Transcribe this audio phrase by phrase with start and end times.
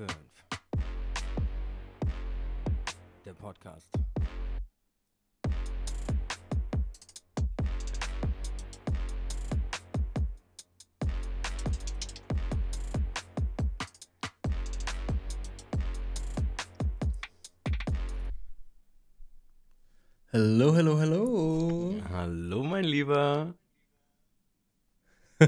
[0.00, 0.08] 5.
[3.26, 3.90] Der Podcast.
[20.32, 22.02] Hallo, hallo, hallo.
[22.08, 23.52] Hallo, mein Lieber.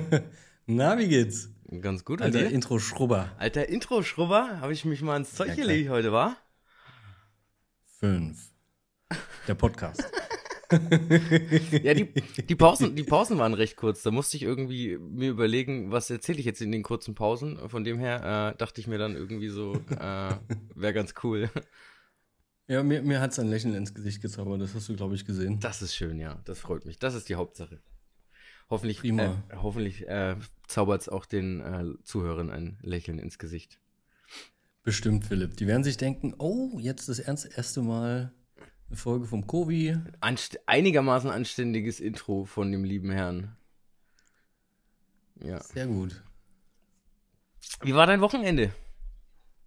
[0.66, 1.51] Na, wie geht's?
[1.82, 2.48] Ganz gut, Alter?
[2.48, 3.32] Intro-Schrubber.
[3.38, 6.36] Alter Intro-Schrubber, habe ich mich mal ins Zeug Ja, gelegt heute, wa?
[7.98, 8.52] Fünf.
[9.46, 10.10] Der Podcast.
[11.82, 12.12] Ja, die,
[12.48, 14.02] die, Pausen, die Pausen waren recht kurz.
[14.02, 17.58] Da musste ich irgendwie mir überlegen, was erzähle ich jetzt in den kurzen Pausen.
[17.68, 20.34] Von dem her äh, dachte ich mir dann irgendwie so, äh,
[20.74, 21.50] wäre ganz cool.
[22.68, 24.60] ja, mir, mir hat's ein Lächeln ins Gesicht gezaubert.
[24.60, 25.60] Das hast du, glaube ich, gesehen.
[25.60, 26.40] Das ist schön, ja.
[26.44, 26.98] Das freut mich.
[26.98, 27.80] Das ist die Hauptsache.
[28.70, 29.42] Hoffentlich, Prima.
[29.48, 33.78] Äh, hoffentlich äh, zaubert es auch den äh, Zuhörern ein Lächeln ins Gesicht.
[34.82, 35.56] Bestimmt, Philipp.
[35.56, 38.32] Die werden sich denken, oh, jetzt das erste Mal
[38.88, 39.96] eine Folge vom Kovi.
[40.20, 43.56] Anst einigermaßen anständiges Intro von dem lieben Herrn.
[45.40, 45.62] Ja.
[45.62, 46.22] Sehr gut.
[47.82, 48.72] Wie war dein Wochenende?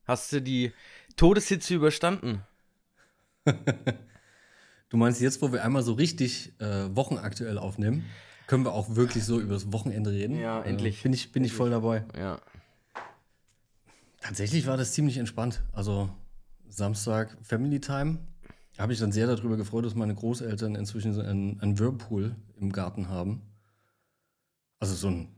[0.05, 0.73] Hast du die
[1.15, 2.43] Todeshitze überstanden?
[4.89, 8.05] Du meinst jetzt, wo wir einmal so richtig äh, wochenaktuell aufnehmen,
[8.47, 10.39] können wir auch wirklich so über das Wochenende reden?
[10.39, 11.03] Ja, endlich.
[11.03, 12.03] Bin ich, bin ich voll dabei.
[12.17, 12.39] Ja.
[14.21, 15.63] Tatsächlich war das ziemlich entspannt.
[15.71, 16.09] Also
[16.67, 18.19] Samstag Family Time.
[18.77, 22.71] Habe ich dann sehr darüber gefreut, dass meine Großeltern inzwischen so einen, einen Whirlpool im
[22.71, 23.41] Garten haben.
[24.79, 25.29] Also so ein,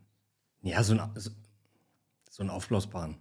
[0.61, 1.11] ja, so ein,
[2.29, 3.17] so, ein Aufblasbahn.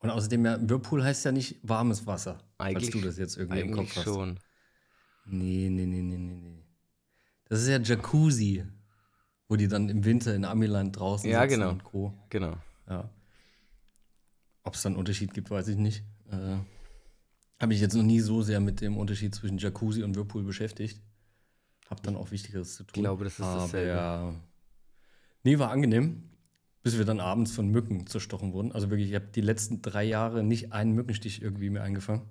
[0.00, 3.60] Und außerdem, ja, Whirlpool heißt ja nicht warmes Wasser, Eigentlich, falls du das jetzt irgendwie
[3.60, 4.04] im Kopf hast.
[4.04, 4.40] schon.
[5.26, 6.64] Nee, nee, nee, nee, nee, nee.
[7.48, 8.64] Das ist ja Jacuzzi,
[9.52, 11.70] wo die dann im Winter in Amiland draußen Ja, sitzen genau.
[11.72, 12.14] und Co.
[12.30, 12.56] Genau.
[12.88, 13.10] Ja.
[14.62, 16.04] Ob es da einen Unterschied gibt, weiß ich nicht.
[16.30, 16.56] Äh,
[17.60, 21.02] Habe ich jetzt noch nie so sehr mit dem Unterschied zwischen Jacuzzi und Whirlpool beschäftigt.
[21.90, 22.92] Hab dann auch Wichtigeres zu tun.
[22.94, 23.90] Ich glaube, das ist Aber dasselbe.
[23.90, 24.34] ja.
[25.42, 26.30] Nee, war angenehm.
[26.82, 28.72] Bis wir dann abends von Mücken zerstochen wurden.
[28.72, 32.22] Also wirklich, ich habe die letzten drei Jahre nicht einen Mückenstich irgendwie mehr eingefangen.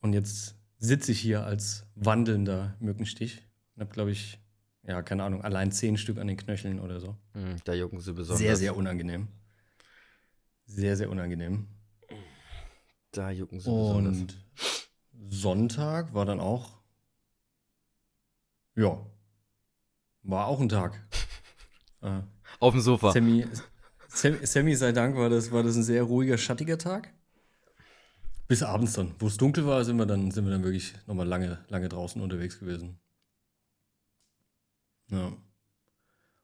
[0.00, 3.42] Und jetzt sitze ich hier als wandelnder Mückenstich
[3.74, 4.38] und habe, glaube ich,
[4.88, 7.14] ja, keine Ahnung, allein zehn Stück an den Knöcheln oder so.
[7.34, 8.38] Hm, da jucken sie besonders.
[8.38, 9.28] Sehr, sehr unangenehm.
[10.64, 11.68] Sehr, sehr unangenehm.
[13.12, 14.16] Da jucken sie besonders.
[14.18, 14.46] Und
[15.28, 16.78] Sonntag war dann auch,
[18.76, 18.98] ja,
[20.22, 21.06] war auch ein Tag.
[22.02, 22.20] äh,
[22.58, 23.12] Auf dem Sofa.
[23.12, 23.46] Sammy,
[24.08, 27.12] Sam- Sammy sei Dank war das, war das ein sehr ruhiger, schattiger Tag.
[28.46, 29.14] Bis abends dann.
[29.18, 32.22] Wo es dunkel war, sind wir dann, sind wir dann wirklich nochmal lange, lange draußen
[32.22, 32.98] unterwegs gewesen.
[35.10, 35.32] Ja.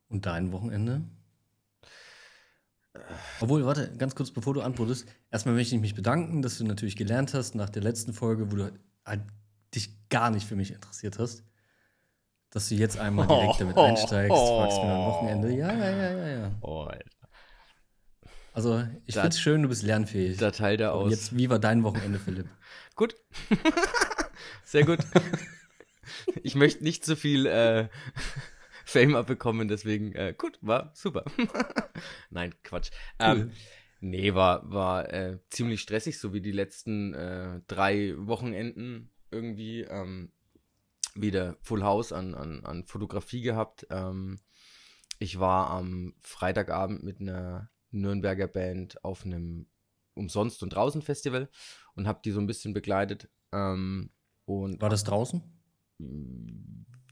[0.09, 1.03] Und dein Wochenende?
[3.41, 5.07] Obwohl, warte, ganz kurz, bevor du antwortest.
[5.31, 8.57] Erstmal möchte ich mich bedanken, dass du natürlich gelernt hast nach der letzten Folge, wo
[8.57, 8.73] du
[9.05, 9.23] halt
[9.75, 11.43] dich gar nicht für mich interessiert hast.
[12.51, 15.51] Dass du jetzt einmal direkt damit einsteigst, fragst mir am Wochenende.
[15.53, 16.53] Ja, ja, ja, ja, ja.
[16.61, 17.11] Oh, Alter.
[18.53, 20.37] Also, ich Da- find's schön, du bist lernfähig.
[20.39, 21.11] Da teilt er Und aus.
[21.11, 22.47] jetzt, wie war dein Wochenende, Philipp?
[22.95, 23.17] Gut.
[24.65, 25.01] Sehr gut.
[26.45, 27.89] ich möchte nicht so viel äh,
[28.87, 31.25] Fame abbekommen, deswegen äh, gut, war super.
[32.31, 32.91] Nein, Quatsch.
[33.19, 33.53] Ähm,
[34.01, 39.83] nee, war, war äh, ziemlich stressig, so wie die letzten äh, drei Wochenenden irgendwie.
[39.83, 40.31] Ähm,
[41.15, 43.87] wieder Full House an, an, an Fotografie gehabt.
[43.91, 44.41] Ähm,
[45.19, 49.67] ich war am Freitagabend mit einer Nürnberger Band auf einem
[50.15, 51.49] Umsonst- und Draußen-Festival
[51.95, 53.31] und habe die so ein bisschen begleitet.
[53.53, 54.11] Ähm,
[54.45, 55.43] und War das draußen?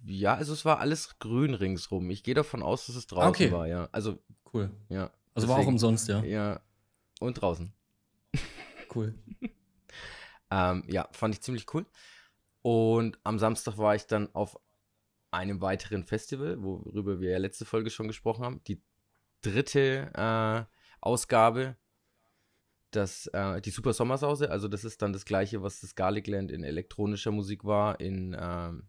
[0.05, 2.09] Ja, also es war alles grün ringsrum.
[2.11, 3.53] Ich gehe davon aus, dass es draußen Okay.
[3.53, 3.89] war, ja.
[3.93, 4.19] Also,
[4.53, 4.71] Cool.
[4.89, 5.11] ja.
[5.35, 6.23] Also war auch Deswegen- umsonst, ja.
[6.25, 6.61] Ja.
[7.21, 7.73] Und draußen.
[8.95, 9.15] Cool.
[10.51, 11.87] Ähm, ja, fand ich ziemlich cool.
[12.61, 14.59] Und am Samstag war ich dann auf
[15.31, 18.61] einem weiteren Festival, worüber wir ja letzte Folge schon gesprochen haben.
[18.67, 18.83] Die
[19.41, 20.65] dritte äh,
[21.01, 21.77] Ausgabe,
[22.91, 24.51] das, äh, die Super Sommersause.
[24.51, 28.89] Also das ist dann das gleiche, was das Garlicland in elektronischer Musik war, in ähm,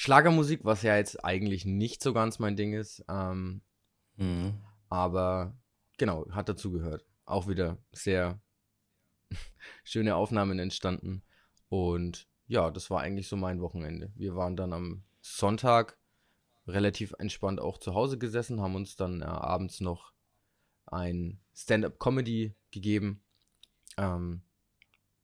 [0.00, 3.04] Schlagermusik, was ja jetzt eigentlich nicht so ganz mein Ding ist.
[3.08, 3.62] Ähm,
[4.16, 4.54] Mhm.
[4.88, 5.56] aber
[5.96, 7.04] genau, hat dazugehört.
[7.24, 8.40] Auch wieder sehr
[9.82, 11.24] schöne Aufnahmen entstanden.
[11.68, 14.12] Und ja, das war eigentlich so mein Wochenende.
[14.14, 15.98] Wir waren dann am Sonntag
[16.68, 20.12] relativ entspannt auch zu Hause gesessen, haben uns dann äh, abends noch
[20.86, 23.24] ein Stand-up-Comedy gegeben.
[23.96, 24.42] Ähm,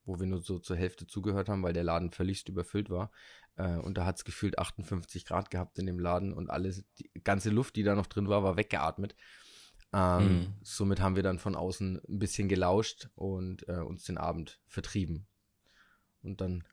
[0.05, 3.11] wo wir nur so zur Hälfte zugehört haben, weil der Laden völligst überfüllt war.
[3.57, 7.09] Äh, und da hat es gefühlt 58 Grad gehabt in dem Laden und alles, die
[7.23, 9.15] ganze Luft, die da noch drin war, war weggeatmet.
[9.93, 10.53] Ähm, mhm.
[10.61, 15.25] Somit haben wir dann von außen ein bisschen gelauscht und äh, uns den Abend vertrieben.
[16.21, 16.63] Und dann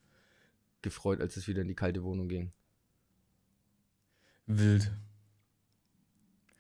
[0.83, 2.53] gefreut, als es wieder in die kalte Wohnung ging.
[4.47, 4.93] Wild.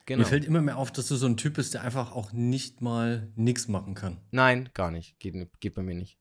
[0.07, 0.21] Genau.
[0.21, 2.81] Mir fällt immer mehr auf, dass du so ein Typ bist, der einfach auch nicht
[2.81, 4.21] mal nichts machen kann.
[4.31, 5.19] Nein, gar nicht.
[5.21, 6.19] Geht, geht bei mir nicht.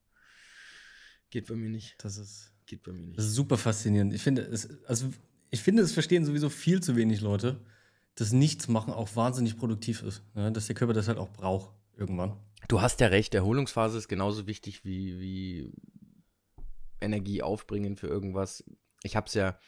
[1.32, 1.94] Geht bei mir nicht.
[2.04, 3.18] Das ist, geht bei mir nicht.
[3.18, 4.12] Das ist super faszinierend.
[4.12, 5.08] Ich finde, es, also
[5.48, 7.58] ich finde, es verstehen sowieso viel zu wenig Leute,
[8.16, 10.22] dass nichts machen auch wahnsinnig produktiv ist.
[10.34, 10.52] Ne?
[10.52, 12.36] Dass der Körper das halt auch braucht irgendwann.
[12.68, 15.72] Du hast ja recht, Erholungsphase ist genauso wichtig wie, wie
[17.00, 18.62] Energie aufbringen für irgendwas.
[19.02, 19.58] Ich hab's ja,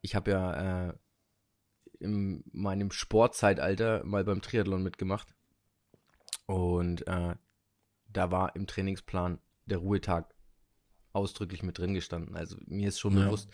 [0.00, 0.94] ich habe ja äh,
[2.00, 5.28] in meinem Sportzeitalter mal beim Triathlon mitgemacht.
[6.46, 7.36] Und äh,
[8.08, 10.35] da war im Trainingsplan der Ruhetag
[11.16, 12.36] ausdrücklich mit drin gestanden.
[12.36, 13.24] Also mir ist schon ja.
[13.24, 13.48] bewusst,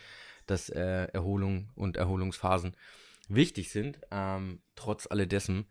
[0.46, 2.76] dass äh, Erholung und Erholungsphasen
[3.28, 4.00] wichtig sind.
[4.10, 5.66] Ähm, trotz alledessen,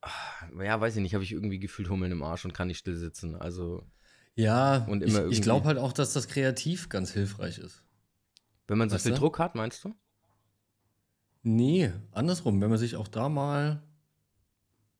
[0.00, 2.78] ach, ja, weiß ich nicht, habe ich irgendwie gefühlt Hummeln im Arsch und kann nicht
[2.78, 3.34] still sitzen.
[3.36, 3.86] Also
[4.34, 7.84] ja, und immer ich, ich glaube halt auch, dass das kreativ ganz hilfreich ist.
[8.66, 9.18] Wenn man so weißt viel du?
[9.18, 9.94] Druck hat, meinst du?
[11.42, 13.85] Nee, andersrum, wenn man sich auch da mal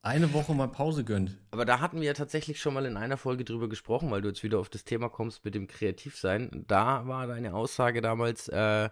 [0.06, 1.36] eine Woche mal Pause gönnt.
[1.50, 4.28] Aber da hatten wir ja tatsächlich schon mal in einer Folge drüber gesprochen, weil du
[4.28, 6.64] jetzt wieder auf das Thema kommst mit dem Kreativsein.
[6.68, 8.88] Da war deine Aussage damals, äh,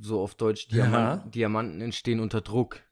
[0.00, 1.30] so auf Deutsch, Diamant, ja.
[1.30, 2.82] Diamanten entstehen unter Druck.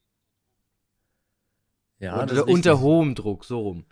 [1.99, 3.87] Ja, Oder unter hohem Druck, so rum.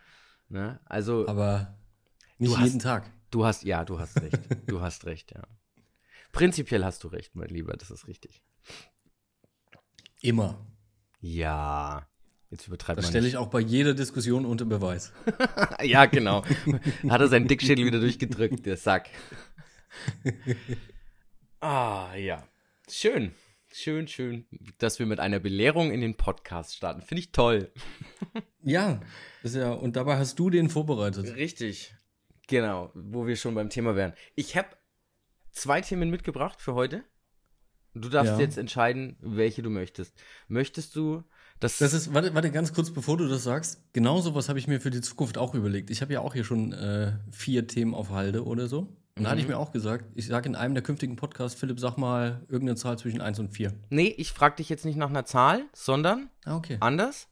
[0.48, 0.80] Ne?
[0.84, 1.76] Also, Aber
[2.38, 3.10] nicht jeden Tag.
[3.30, 4.40] Du hast, ja, du hast recht.
[4.66, 5.42] du hast recht, ja.
[6.32, 8.42] Prinzipiell hast du recht, mein Lieber, das ist richtig.
[10.20, 10.64] Immer.
[11.24, 12.06] Ja.
[12.50, 13.12] Jetzt übertreibt das man.
[13.12, 15.10] Das stelle ich auch bei jeder Diskussion unter Beweis.
[15.82, 16.44] ja, genau.
[17.08, 19.08] Hat er seinen Dickschädel wieder durchgedrückt, der Sack.
[21.60, 22.46] ah, ja.
[22.90, 23.34] Schön.
[23.72, 24.46] Schön, schön,
[24.78, 27.00] dass wir mit einer Belehrung in den Podcast starten.
[27.00, 27.72] Finde ich toll.
[28.62, 29.00] ja,
[29.42, 31.34] ist ja, und dabei hast du den vorbereitet.
[31.36, 31.94] Richtig.
[32.48, 34.12] Genau, wo wir schon beim Thema wären.
[34.34, 34.68] Ich habe
[35.52, 37.02] zwei Themen mitgebracht für heute.
[37.94, 38.38] Du darfst ja.
[38.40, 40.14] jetzt entscheiden, welche du möchtest.
[40.48, 41.22] Möchtest du
[41.60, 43.80] das, das ist, warte, warte, ganz kurz, bevor du das sagst.
[43.92, 45.88] Genau sowas habe ich mir für die Zukunft auch überlegt.
[45.90, 48.80] Ich habe ja auch hier schon äh, vier Themen auf Halde oder so.
[48.80, 49.24] Und mhm.
[49.24, 49.52] da hatte ich mhm.
[49.52, 52.98] mir auch gesagt, ich sage in einem der künftigen Podcasts, Philipp, sag mal irgendeine Zahl
[52.98, 53.72] zwischen 1 und 4.
[53.90, 56.76] Nee, ich frage dich jetzt nicht nach einer Zahl, sondern ah, okay.
[56.80, 57.28] anders.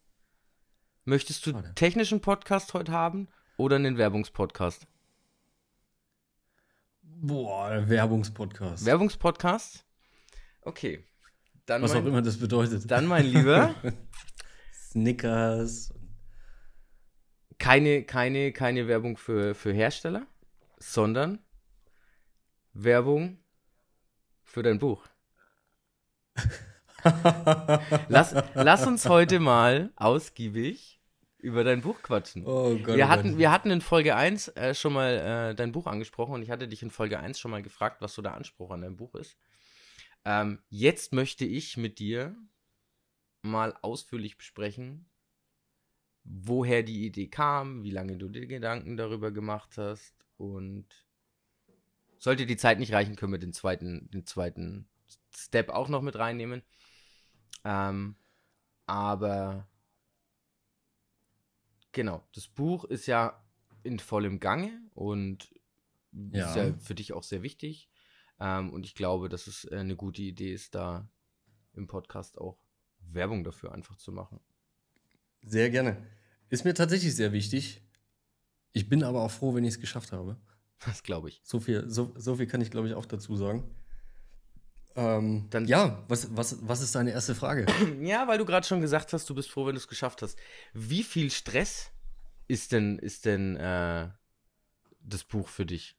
[1.05, 4.87] Möchtest du einen technischen Podcast heute haben oder einen Werbungspodcast?
[7.03, 8.87] Boah, Werbungspodcast.
[8.87, 9.85] Werbungspodcast?
[10.62, 11.05] Okay.
[11.67, 12.91] Dann Was mein, auch immer das bedeutet.
[12.91, 13.75] Dann, mein Lieber.
[14.91, 15.94] Snickers.
[17.59, 20.26] Keine, keine, keine Werbung für, für Hersteller,
[20.79, 21.38] sondern
[22.73, 23.38] Werbung
[24.43, 25.06] für dein Buch.
[28.09, 31.00] lass, lass uns heute mal ausgiebig
[31.38, 32.45] über dein Buch quatschen.
[32.47, 35.73] Oh Gott, wir, oh hatten, wir hatten in Folge 1 äh, schon mal äh, dein
[35.73, 38.35] Buch angesprochen und ich hatte dich in Folge 1 schon mal gefragt, was so der
[38.35, 39.37] Anspruch an deinem Buch ist.
[40.25, 42.37] Ähm, jetzt möchte ich mit dir
[43.43, 45.07] mal ausführlich besprechen,
[46.25, 50.87] woher die Idee kam, wie lange du dir Gedanken darüber gemacht hast und
[52.19, 54.88] sollte die Zeit nicht reichen, können wir den zweiten, den zweiten
[55.35, 56.62] Step auch noch mit reinnehmen.
[57.64, 58.14] Ähm,
[58.87, 59.67] aber
[61.93, 63.38] Genau, das Buch ist ja
[63.83, 65.55] in vollem Gange und
[66.33, 66.49] ja.
[66.49, 67.91] ist ja für dich auch sehr wichtig.
[68.42, 71.08] Ähm, und ich glaube, dass es äh, eine gute Idee ist, da
[71.75, 72.58] im Podcast auch
[72.99, 74.40] Werbung dafür einfach zu machen.
[75.42, 75.96] Sehr gerne.
[76.50, 77.82] Ist mir tatsächlich sehr wichtig.
[78.72, 80.37] Ich bin aber auch froh, wenn ich es geschafft habe.
[80.84, 81.40] Das glaube ich.
[81.44, 83.62] So viel, so, so viel kann ich, glaube ich, auch dazu sagen.
[84.96, 87.66] Ähm, Dann, ja, was, was, was ist deine erste Frage?
[88.00, 90.37] Ja, weil du gerade schon gesagt hast, du bist froh, wenn du es geschafft hast.
[90.72, 91.92] Wie viel Stress
[92.49, 94.08] ist denn, ist denn äh,
[94.99, 95.96] das Buch für dich?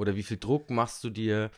[0.00, 1.50] Oder wie viel Druck machst du dir?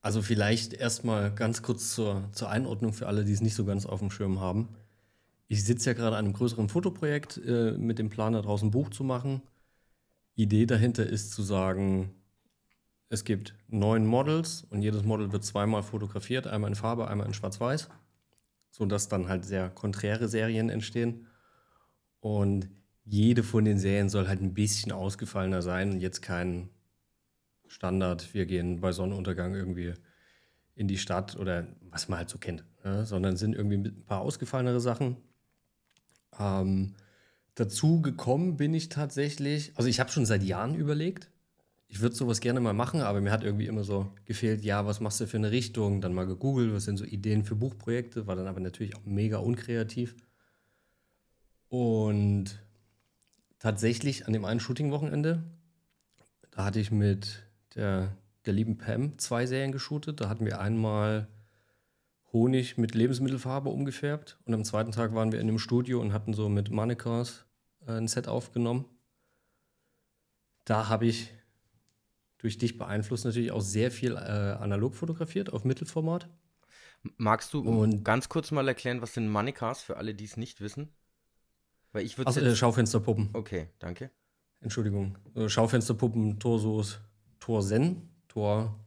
[0.00, 3.86] Also vielleicht erstmal ganz kurz zur, zur Einordnung für alle, die es nicht so ganz
[3.86, 4.68] auf dem Schirm haben.
[5.46, 8.72] Ich sitze ja gerade an einem größeren Fotoprojekt äh, mit dem Plan, da draußen ein
[8.72, 9.42] Buch zu machen.
[10.34, 12.12] Idee dahinter ist zu sagen,
[13.10, 17.34] es gibt neun Models und jedes Model wird zweimal fotografiert, einmal in Farbe, einmal in
[17.34, 17.88] Schwarz-Weiß,
[18.72, 21.28] sodass dann halt sehr konträre Serien entstehen.
[22.18, 22.68] Und
[23.10, 26.68] jede von den Serien soll halt ein bisschen ausgefallener sein und jetzt kein
[27.66, 29.94] Standard, wir gehen bei Sonnenuntergang irgendwie
[30.74, 33.06] in die Stadt oder was man halt so kennt, ne?
[33.06, 35.16] sondern sind irgendwie ein paar ausgefallenere Sachen.
[36.38, 36.94] Ähm,
[37.54, 41.30] dazu gekommen bin ich tatsächlich, also ich habe schon seit Jahren überlegt,
[41.88, 45.00] ich würde sowas gerne mal machen, aber mir hat irgendwie immer so gefehlt, ja, was
[45.00, 46.02] machst du für eine Richtung?
[46.02, 49.38] Dann mal gegoogelt, was sind so Ideen für Buchprojekte, war dann aber natürlich auch mega
[49.38, 50.14] unkreativ.
[51.70, 52.60] Und
[53.58, 55.42] tatsächlich an dem einen Shooting-Wochenende,
[56.50, 60.20] da hatte ich mit der, der lieben Pam zwei Serien geshootet.
[60.20, 61.28] Da hatten wir einmal
[62.32, 66.34] Honig mit Lebensmittelfarbe umgefärbt und am zweiten Tag waren wir in einem Studio und hatten
[66.34, 67.46] so mit Mannequins
[67.86, 68.84] äh, ein Set aufgenommen.
[70.64, 71.32] Da habe ich
[72.36, 74.18] durch dich beeinflusst natürlich auch sehr viel äh,
[74.60, 76.28] analog fotografiert auf Mittelformat.
[77.16, 80.60] Magst du und ganz kurz mal erklären, was sind Mannequins für alle, die es nicht
[80.60, 80.92] wissen?
[81.92, 82.28] Weil ich würde.
[82.28, 83.30] Also, äh, Schaufensterpuppen.
[83.32, 84.10] Okay, danke.
[84.60, 85.16] Entschuldigung.
[85.34, 87.00] Äh, Schaufensterpuppen, Torsos,
[87.40, 88.78] Torsen, Tor,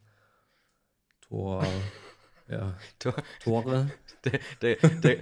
[1.22, 1.66] Tor,
[2.50, 3.92] ja, Tor, Tore.
[4.26, 5.18] Der, der, der,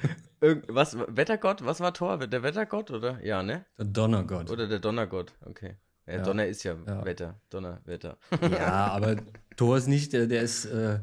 [0.68, 1.64] was, Wettergott?
[1.64, 2.18] Was war Tor?
[2.18, 3.24] Der Wettergott, oder?
[3.24, 3.66] Ja, ne?
[3.78, 4.50] Der Donnergott.
[4.50, 5.76] Oder der Donnergott, okay.
[6.08, 6.24] Ja, ja.
[6.24, 7.40] Donner ist ja, ja, Wetter.
[7.50, 8.18] Donner, Wetter.
[8.42, 9.18] Ja, aber
[9.56, 11.00] Tor ist nicht, der, der ist, äh,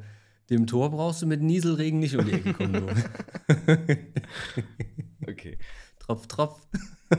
[0.50, 2.86] dem Tor brauchst du mit Nieselregen nicht um die Ecke kommen.
[5.28, 5.58] okay.
[6.06, 6.66] Tropf, Tropf.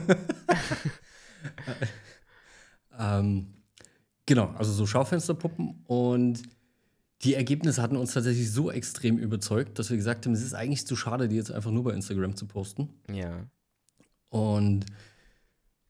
[3.00, 3.48] ähm,
[4.25, 6.41] genau, also so Schaufensterpuppen und
[7.24, 10.86] die Ergebnisse hatten uns tatsächlich so extrem überzeugt, dass wir gesagt haben, es ist eigentlich
[10.86, 12.89] zu schade, die jetzt einfach nur bei Instagram zu posten.
[13.12, 13.48] Ja.
[14.29, 14.86] Und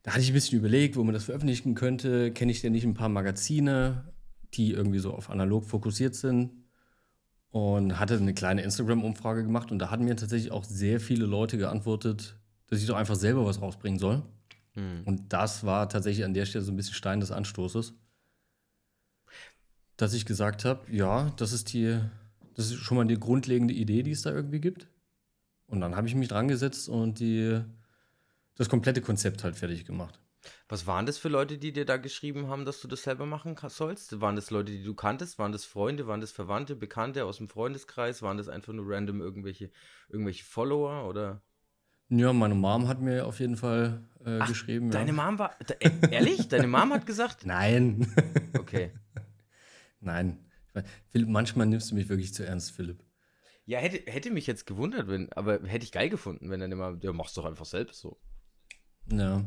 [0.02, 2.32] da hatte ich ein bisschen überlegt, wo man das veröffentlichen könnte.
[2.32, 4.12] Kenne ich denn nicht ein paar Magazine,
[4.54, 6.52] die irgendwie so auf analog fokussiert sind?
[7.50, 11.56] Und hatte eine kleine Instagram-Umfrage gemacht und da hatten mir tatsächlich auch sehr viele Leute
[11.56, 12.38] geantwortet,
[12.68, 14.22] dass ich doch einfach selber was rausbringen soll.
[14.74, 15.02] Hm.
[15.04, 17.94] Und das war tatsächlich an der Stelle so ein bisschen Stein des Anstoßes.
[19.96, 21.98] Dass ich gesagt habe, ja, das ist die,
[22.54, 24.86] das ist schon mal die grundlegende Idee, die es da irgendwie gibt.
[25.66, 27.60] Und dann habe ich mich dran gesetzt und die,
[28.54, 30.20] das komplette Konzept halt fertig gemacht.
[30.68, 33.56] Was waren das für Leute, die dir da geschrieben haben, dass du das selber machen
[33.68, 34.20] sollst?
[34.20, 35.38] Waren das Leute, die du kanntest?
[35.38, 36.06] Waren das Freunde?
[36.06, 38.22] Waren das Verwandte, Bekannte aus dem Freundeskreis?
[38.22, 39.70] Waren das einfach nur random irgendwelche,
[40.08, 41.42] irgendwelche Follower oder?
[42.10, 44.90] Ja, meine Mom hat mir auf jeden Fall äh, Ach, geschrieben.
[44.90, 45.24] Deine ja.
[45.24, 45.54] Mom war.
[45.60, 46.48] Äh, ehrlich?
[46.48, 47.46] deine Mom hat gesagt?
[47.46, 48.12] Nein.
[48.58, 48.90] Okay.
[50.00, 50.38] Nein.
[51.08, 53.02] Philipp, manchmal nimmst du mich wirklich zu ernst, Philipp.
[53.64, 56.98] Ja, hätte, hätte mich jetzt gewundert, wenn, aber hätte ich geil gefunden, wenn dann immer,
[57.00, 58.20] ja, machst doch einfach selbst so.
[59.10, 59.44] Ja.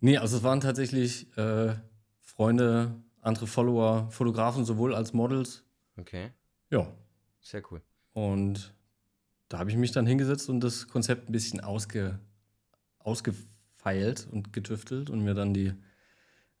[0.00, 1.74] Nee, also es waren tatsächlich äh,
[2.20, 5.64] Freunde, andere Follower, Fotografen sowohl als Models.
[5.96, 6.30] Okay.
[6.70, 6.92] Ja.
[7.40, 7.80] Sehr cool.
[8.12, 8.75] Und
[9.48, 12.18] da habe ich mich dann hingesetzt und das Konzept ein bisschen ausge,
[12.98, 15.72] ausgefeilt und getüftelt und mir dann die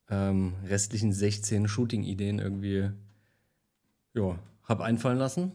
[0.08, 2.90] ähm, restlichen 16 Shooting-Ideen irgendwie
[4.14, 5.52] ja, habe einfallen lassen.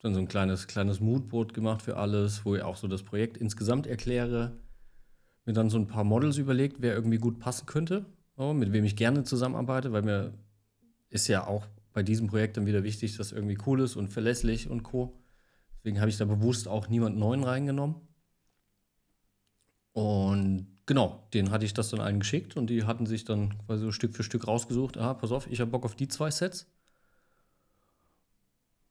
[0.00, 3.36] Dann so ein kleines, kleines Moodboard gemacht für alles, wo ich auch so das Projekt
[3.36, 4.56] insgesamt erkläre.
[5.44, 8.84] Mir dann so ein paar Models überlegt, wer irgendwie gut passen könnte, so, mit wem
[8.84, 10.34] ich gerne zusammenarbeite, weil mir
[11.10, 14.68] ist ja auch bei diesem Projekt dann wieder wichtig, dass irgendwie cool ist und verlässlich
[14.70, 15.18] und co.
[15.88, 17.96] Deswegen habe ich da bewusst auch niemand Neuen reingenommen.
[19.94, 23.84] Und genau, den hatte ich das dann allen geschickt und die hatten sich dann quasi
[23.84, 24.98] so Stück für Stück rausgesucht.
[24.98, 26.66] Aha, pass auf, ich habe Bock auf die zwei Sets.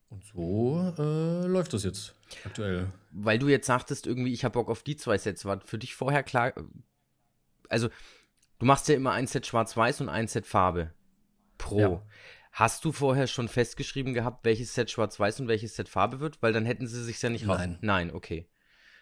[0.10, 2.92] Und so äh, läuft das jetzt aktuell.
[3.12, 5.94] Weil du jetzt sagtest, irgendwie, ich habe Bock auf die zwei Sets, war für dich
[5.94, 6.52] vorher klar.
[7.70, 7.90] Also,
[8.58, 10.96] du machst ja immer ein Set Schwarz-Weiß und ein Set Farbe
[11.60, 11.80] pro.
[11.80, 12.02] Ja.
[12.58, 16.42] Hast du vorher schon festgeschrieben gehabt, welches Set schwarz-weiß und welches Set Farbe wird?
[16.42, 17.60] Weil dann hätten sie sich ja nicht raus.
[17.60, 17.78] Nein.
[17.82, 18.50] Nein, okay.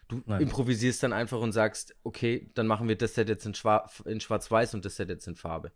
[0.09, 0.41] Du Nein.
[0.41, 4.19] improvisierst dann einfach und sagst, okay, dann machen wir das Set jetzt in, Schwar in
[4.19, 5.71] schwarz-weiß und das Set jetzt in Farbe.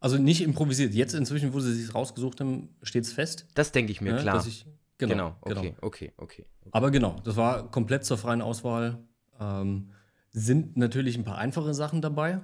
[0.00, 0.94] Also nicht improvisiert.
[0.94, 3.46] Jetzt inzwischen, wo sie sich rausgesucht haben, steht es fest.
[3.52, 4.46] Das denke ich mir, ja, klar.
[4.46, 4.64] Ich,
[4.96, 5.60] genau, genau, okay, genau.
[5.82, 9.04] Okay, okay, okay, Aber genau, das war komplett zur freien Auswahl.
[9.38, 9.92] Ähm,
[10.30, 12.40] sind natürlich ein paar einfache Sachen dabei,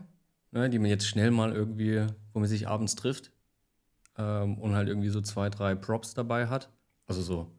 [0.51, 3.32] ne, die man jetzt schnell mal irgendwie, wo man sich abends trifft,
[4.17, 6.71] ähm, und halt irgendwie so zwei, drei Props dabei hat.
[7.07, 7.53] Also so,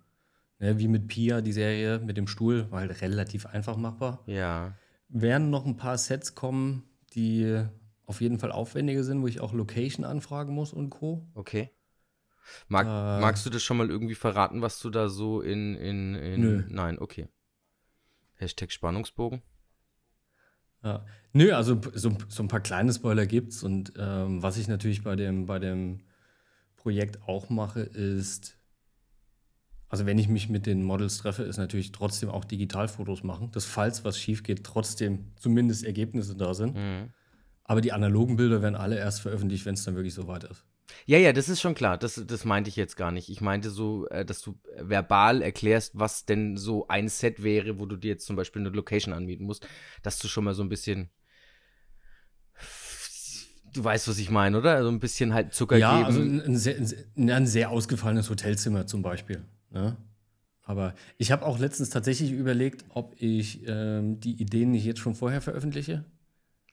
[0.59, 4.23] ne, wie mit Pia, die Serie mit dem Stuhl, war halt relativ einfach machbar.
[4.25, 4.73] Ja.
[5.09, 6.83] Werden noch ein paar Sets kommen,
[7.13, 7.63] die
[8.05, 11.27] auf jeden Fall aufwendiger sind, wo ich auch Location anfragen muss und Co.
[11.33, 11.69] Okay.
[12.67, 15.75] Mag, äh, magst du das schon mal irgendwie verraten, was du da so in.
[15.75, 16.63] in, in nö.
[16.67, 17.29] Nein, okay.
[18.35, 19.41] Hashtag Spannungsbogen.
[20.83, 21.05] Ja.
[21.31, 25.15] Nö, also so, so ein paar kleine Spoiler gibt's und ähm, was ich natürlich bei
[25.15, 26.01] dem, bei dem
[26.83, 28.57] Projekt auch mache, ist,
[29.87, 33.63] also wenn ich mich mit den Models treffe, ist natürlich trotzdem auch Digitalfotos machen, dass
[33.63, 36.75] falls was schief geht, trotzdem zumindest Ergebnisse da sind.
[36.75, 37.13] Mhm.
[37.63, 40.65] Aber die analogen Bilder werden alle erst veröffentlicht, wenn es dann wirklich soweit ist.
[41.05, 41.97] Ja, ja, das ist schon klar.
[41.97, 43.29] Das, das meinte ich jetzt gar nicht.
[43.29, 47.85] Ich meinte so, äh, dass du verbal erklärst, was denn so ein Set wäre, wo
[47.85, 49.65] du dir jetzt zum Beispiel eine Location anmieten musst,
[50.01, 51.09] dass du schon mal so ein bisschen.
[53.73, 54.75] Du weißt, was ich meine, oder?
[54.75, 56.05] Also ein bisschen halt Zucker ja, geben.
[56.05, 56.75] also ein, ein, sehr,
[57.17, 59.43] ein, sehr ausgefallenes Hotelzimmer zum Beispiel.
[59.71, 59.97] Ne?
[60.63, 65.15] Aber ich habe auch letztens tatsächlich überlegt, ob ich ähm, die Ideen nicht jetzt schon
[65.15, 66.05] vorher veröffentliche.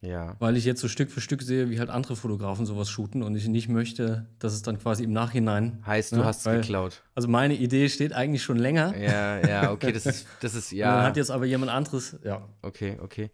[0.01, 0.37] ja.
[0.39, 3.35] Weil ich jetzt so Stück für Stück sehe, wie halt andere Fotografen sowas shooten und
[3.35, 5.83] ich nicht möchte, dass es dann quasi im Nachhinein.
[5.85, 7.03] Heißt, du ne, hast es geklaut.
[7.15, 8.97] Also meine Idee steht eigentlich schon länger.
[8.97, 11.03] Ja, ja, okay, das ist, das ist, Dann ja.
[11.03, 12.17] hat jetzt aber jemand anderes.
[12.23, 12.47] Ja.
[12.63, 13.31] Okay, okay.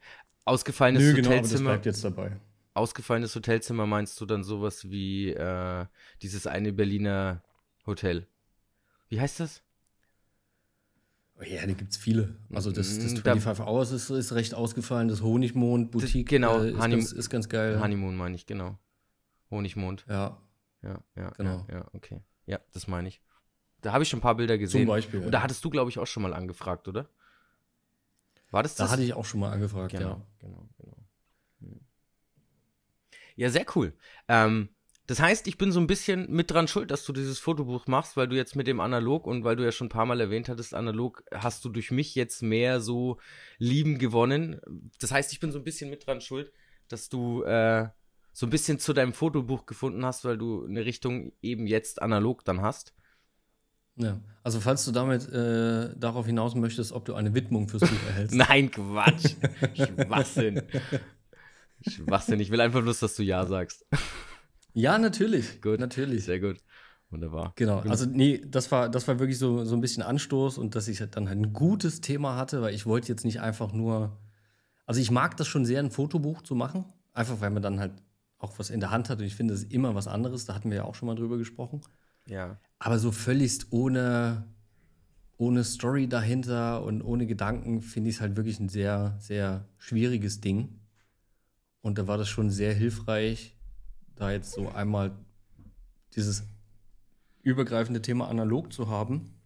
[0.46, 2.32] Ausgefallenes Nö, genau, aber das bleibt jetzt dabei.
[2.76, 5.86] Ausgefallenes Hotelzimmer meinst du dann sowas wie äh,
[6.22, 7.42] dieses eine Berliner
[7.86, 8.26] Hotel?
[9.08, 9.62] Wie heißt das?
[11.38, 12.36] Oh ja, da gibt es viele.
[12.52, 15.08] Also das, das Mm, da- 25 Hours ist, ist recht ausgefallen.
[15.08, 17.78] Das Honigmond, Boutique genau, äh, ist, Honeym- ganz, ist ganz geil.
[17.80, 18.78] Honeymoon meine ich, genau.
[19.50, 20.04] Honigmond.
[20.08, 20.40] Ja,
[20.82, 21.66] Ja, ja, Genau.
[21.68, 22.22] ja, ja, okay.
[22.46, 23.20] Ja, das meine ich.
[23.82, 24.82] Da habe ich schon ein paar Bilder gesehen.
[24.82, 25.20] zum Beispiel.
[25.20, 25.42] Und da ja.
[25.44, 27.08] hattest du, glaube ich, auch schon mal angefragt, oder?
[28.50, 28.92] War das Da das?
[28.92, 30.26] hatte ich auch schon mal angefragt, Genau, ja.
[30.38, 30.68] genau.
[33.36, 33.92] Ja, sehr cool.
[34.28, 34.70] Ähm,
[35.06, 38.16] das heißt, ich bin so ein bisschen mit dran schuld, dass du dieses Fotobuch machst,
[38.16, 40.48] weil du jetzt mit dem Analog und weil du ja schon ein paar Mal erwähnt
[40.48, 43.18] hattest, Analog hast du durch mich jetzt mehr so
[43.58, 44.60] lieben gewonnen.
[44.98, 46.52] Das heißt, ich bin so ein bisschen mit dran schuld,
[46.88, 47.86] dass du äh,
[48.32, 52.44] so ein bisschen zu deinem Fotobuch gefunden hast, weil du eine Richtung eben jetzt analog
[52.44, 52.92] dann hast.
[53.94, 54.20] ja.
[54.42, 58.34] Also falls du damit äh, darauf hinaus möchtest, ob du eine Widmung fürs Buch erhältst.
[58.36, 59.34] Nein, Quatsch.
[59.74, 60.62] Schwachsinn.
[61.86, 62.40] Schwachsinn.
[62.40, 63.86] Ich will einfach bloß, dass du Ja sagst.
[64.72, 65.60] ja, natürlich.
[65.60, 65.80] Gut.
[65.80, 66.24] Natürlich.
[66.24, 66.58] Sehr gut.
[67.10, 67.52] Wunderbar.
[67.54, 70.88] Genau, also nee, das war, das war wirklich so, so ein bisschen Anstoß und dass
[70.88, 74.18] ich dann halt ein gutes Thema hatte, weil ich wollte jetzt nicht einfach nur,
[74.86, 77.92] also ich mag das schon sehr, ein Fotobuch zu machen, einfach weil man dann halt
[78.38, 80.54] auch was in der Hand hat und ich finde, das ist immer was anderes, da
[80.54, 81.80] hatten wir ja auch schon mal drüber gesprochen.
[82.26, 82.58] Ja.
[82.80, 84.44] Aber so völligst ohne,
[85.36, 90.40] ohne Story dahinter und ohne Gedanken finde ich es halt wirklich ein sehr, sehr schwieriges
[90.40, 90.80] Ding.
[91.86, 93.56] Und da war das schon sehr hilfreich,
[94.16, 95.12] da jetzt so einmal
[96.16, 96.42] dieses
[97.44, 99.38] übergreifende Thema analog zu haben.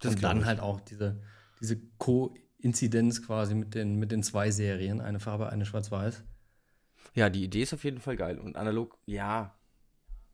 [0.00, 0.46] Das und dann ich.
[0.46, 1.22] halt auch diese,
[1.60, 6.24] diese Koinzidenz quasi mit den, mit den zwei Serien, eine Farbe, eine Schwarz-Weiß.
[7.14, 8.40] Ja, die Idee ist auf jeden Fall geil.
[8.40, 9.56] Und analog, ja,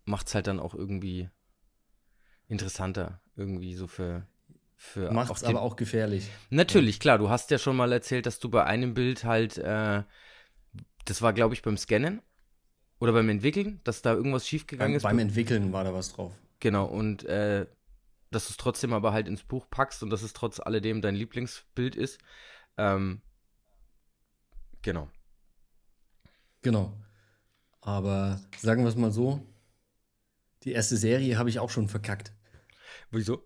[0.06, 1.28] macht es halt dann auch irgendwie
[2.48, 3.20] interessanter.
[3.36, 4.26] Irgendwie so für.
[4.74, 6.30] für Macht es aber auch gefährlich.
[6.48, 7.18] Natürlich, klar.
[7.18, 9.58] Du hast ja schon mal erzählt, dass du bei einem Bild halt.
[9.58, 10.04] Äh,
[11.04, 12.22] das war, glaube ich, beim Scannen
[12.98, 15.02] oder beim Entwickeln, dass da irgendwas schiefgegangen Beim, ist.
[15.02, 16.32] beim Entwickeln war da was drauf.
[16.60, 17.66] Genau, und äh,
[18.30, 21.14] dass du es trotzdem aber halt ins Buch packst und dass es trotz alledem dein
[21.14, 22.18] Lieblingsbild ist.
[22.76, 23.22] Ähm,
[24.82, 25.08] genau.
[26.62, 26.96] Genau.
[27.80, 29.44] Aber sagen wir es mal so,
[30.64, 32.32] die erste Serie habe ich auch schon verkackt.
[33.10, 33.42] Wieso?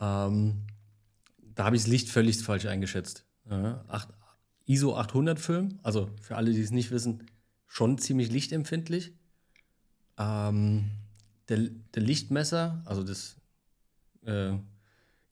[0.00, 0.66] Ähm,
[1.38, 3.24] da habe ich das Licht völlig falsch eingeschätzt.
[3.48, 4.08] Ja, acht,
[4.66, 7.26] ISO 800 Film, also für alle, die es nicht wissen,
[7.66, 9.12] schon ziemlich lichtempfindlich.
[10.18, 10.90] Ähm,
[11.48, 11.58] der,
[11.94, 13.36] der Lichtmesser, also das
[14.24, 14.52] äh,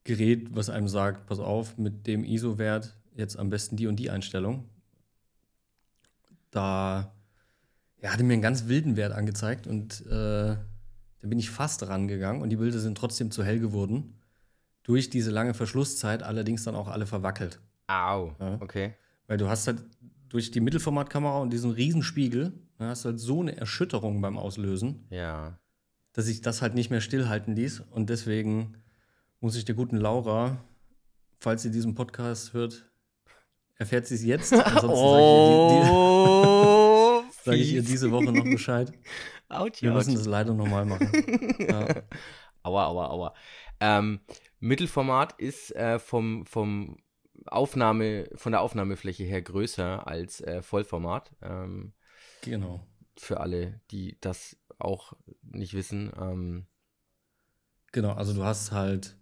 [0.04, 4.10] Gerät, was einem sagt, pass auf, mit dem ISO-Wert jetzt am besten die und die
[4.10, 4.68] Einstellung.
[6.50, 7.14] Da
[8.02, 10.56] ja, hatte mir einen ganz wilden Wert angezeigt und äh,
[11.22, 14.18] da bin ich fast rangegangen und die Bilder sind trotzdem zu hell geworden.
[14.82, 17.60] Durch diese lange Verschlusszeit allerdings dann auch alle verwackelt.
[17.86, 18.34] Au.
[18.40, 18.60] Ja.
[18.60, 18.94] Okay.
[19.32, 19.82] Weil du hast halt
[20.28, 25.06] durch die Mittelformatkamera und diesen Riesenspiegel, da hast du halt so eine Erschütterung beim Auslösen,
[25.08, 25.58] Ja.
[26.12, 27.80] dass sich das halt nicht mehr stillhalten ließ.
[27.92, 28.76] Und deswegen
[29.40, 30.62] muss ich der guten Laura,
[31.40, 32.92] falls sie diesen Podcast hört,
[33.76, 34.52] erfährt sie es jetzt.
[34.66, 37.90] Ansonsten oh, sage ich, die, sag ich ihr fies.
[37.90, 38.92] diese Woche noch Bescheid.
[39.48, 40.08] Autsch, Wir autsch.
[40.08, 41.10] müssen das leider nochmal machen.
[41.58, 42.02] Ja.
[42.64, 43.34] Aua, aua, aua.
[43.80, 44.20] Ähm,
[44.60, 46.98] Mittelformat ist äh, vom, vom
[47.46, 51.32] Aufnahme, von der Aufnahmefläche her größer als äh, Vollformat.
[51.42, 51.92] Ähm,
[52.42, 52.86] Genau.
[53.16, 56.12] für alle, die das auch nicht wissen.
[56.18, 56.66] Ähm,
[57.92, 59.16] Genau, also du hast halt.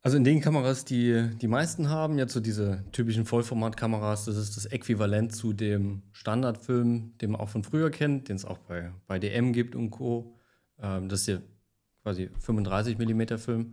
[0.00, 4.56] Also in den Kameras, die die meisten haben, jetzt so diese typischen Vollformatkameras, das ist
[4.56, 8.92] das Äquivalent zu dem Standardfilm, den man auch von früher kennt, den es auch bei,
[9.06, 10.36] bei DM gibt und Co.
[10.80, 11.38] Ähm, das ist ja
[12.02, 13.70] quasi 35 mm Film.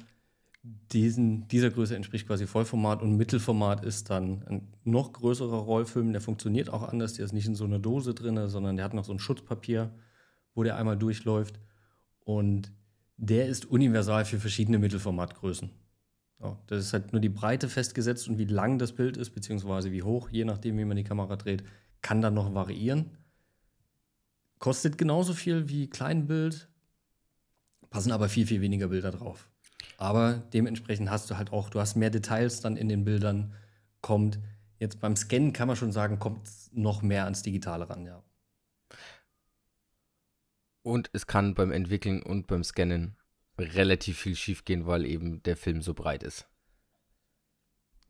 [0.91, 6.21] Diesen, dieser Größe entspricht quasi Vollformat und Mittelformat ist dann ein noch größerer Rollfilm, der
[6.21, 9.05] funktioniert auch anders, der ist nicht in so einer Dose drin, sondern der hat noch
[9.05, 9.93] so ein Schutzpapier,
[10.53, 11.59] wo der einmal durchläuft.
[12.19, 12.71] Und
[13.17, 15.69] der ist universal für verschiedene Mittelformatgrößen.
[16.41, 19.91] Ja, das ist halt nur die Breite festgesetzt und wie lang das Bild ist, beziehungsweise
[19.91, 21.63] wie hoch, je nachdem, wie man die Kamera dreht,
[22.01, 23.11] kann dann noch variieren.
[24.59, 26.69] kostet genauso viel wie Kleinbild,
[27.89, 29.49] passen aber viel, viel weniger Bilder drauf.
[29.97, 33.53] Aber dementsprechend hast du halt auch, du hast mehr Details dann in den Bildern,
[34.01, 34.39] kommt
[34.79, 38.23] jetzt beim Scannen kann man schon sagen, kommt noch mehr ans Digitale ran, ja.
[40.81, 43.17] Und es kann beim Entwickeln und beim Scannen
[43.57, 46.47] relativ viel schiefgehen, weil eben der Film so breit ist.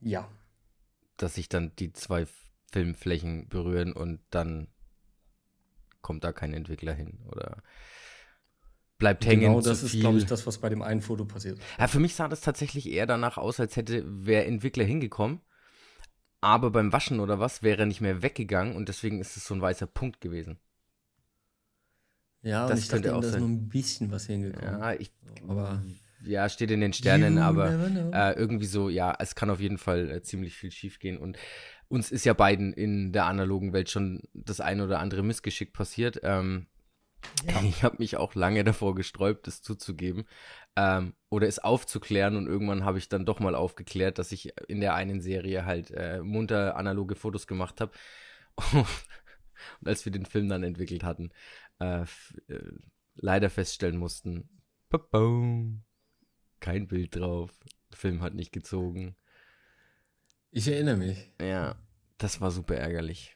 [0.01, 0.29] Ja.
[1.17, 2.27] Dass sich dann die zwei
[2.71, 4.67] Filmflächen berühren und dann
[6.01, 7.63] kommt da kein Entwickler hin oder
[8.97, 9.41] bleibt genau hängen.
[9.43, 11.59] Genau, das ist, glaube ich, das, was bei dem einen Foto passiert.
[11.79, 15.41] Ja, für mich sah das tatsächlich eher danach aus, als hätte wer Entwickler hingekommen,
[16.41, 19.53] aber beim Waschen oder was wäre er nicht mehr weggegangen und deswegen ist es so
[19.53, 20.59] ein weißer Punkt gewesen.
[22.41, 24.79] Ja, das und ich könnte dachte, auch da ist nur ein bisschen was hingekommen.
[24.79, 25.11] Ja, ich,
[25.47, 25.81] aber
[26.23, 27.73] ja, steht in den Sternen, aber
[28.13, 31.37] äh, irgendwie so, ja, es kann auf jeden Fall äh, ziemlich viel schief gehen und
[31.87, 36.19] uns ist ja beiden in der analogen Welt schon das ein oder andere Missgeschick passiert.
[36.23, 36.67] Ähm,
[37.47, 37.61] ja.
[37.63, 40.25] Ich habe mich auch lange davor gesträubt, das zuzugeben
[40.75, 44.81] ähm, oder es aufzuklären und irgendwann habe ich dann doch mal aufgeklärt, dass ich in
[44.81, 47.91] der einen Serie halt äh, munter analoge Fotos gemacht habe.
[48.73, 51.31] und als wir den Film dann entwickelt hatten,
[51.79, 52.71] äh, äh,
[53.15, 54.49] leider feststellen mussten,
[56.59, 57.51] kein Bild drauf,
[57.91, 59.15] der Film hat nicht gezogen.
[60.51, 61.31] Ich erinnere mich.
[61.41, 61.75] Ja,
[62.17, 63.34] das war super ärgerlich.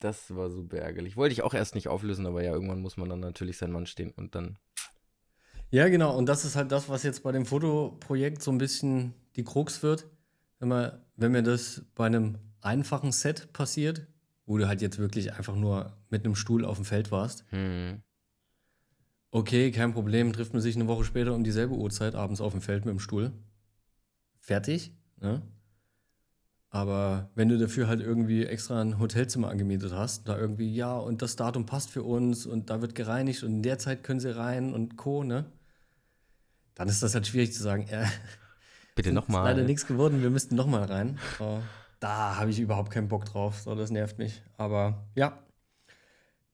[0.00, 1.16] Das war super ärgerlich.
[1.16, 3.86] Wollte ich auch erst nicht auflösen, aber ja, irgendwann muss man dann natürlich sein Mann
[3.86, 4.58] stehen und dann.
[5.70, 6.16] Ja, genau.
[6.16, 9.82] Und das ist halt das, was jetzt bei dem Fotoprojekt so ein bisschen die Krux
[9.82, 10.06] wird.
[10.58, 14.06] Wenn, man, wenn mir das bei einem einfachen Set passiert,
[14.46, 17.44] wo du halt jetzt wirklich einfach nur mit einem Stuhl auf dem Feld warst.
[17.50, 18.02] Hm.
[19.30, 22.62] Okay, kein Problem, trifft man sich eine Woche später um dieselbe Uhrzeit abends auf dem
[22.62, 23.32] Feld mit dem Stuhl.
[24.40, 24.92] Fertig.
[25.20, 25.42] Ne?
[26.72, 31.20] Aber wenn du dafür halt irgendwie extra ein Hotelzimmer angemietet hast, da irgendwie, ja, und
[31.20, 34.34] das Datum passt für uns und da wird gereinigt und in der Zeit können sie
[34.34, 35.46] rein und Co., ne?
[36.76, 38.06] Dann ist das halt schwierig zu sagen, äh,
[38.94, 39.50] bitte nochmal.
[39.50, 41.18] Ist leider nichts geworden, wir müssten nochmal rein.
[41.38, 41.60] So,
[41.98, 44.40] da habe ich überhaupt keinen Bock drauf, so, das nervt mich.
[44.56, 45.42] Aber ja,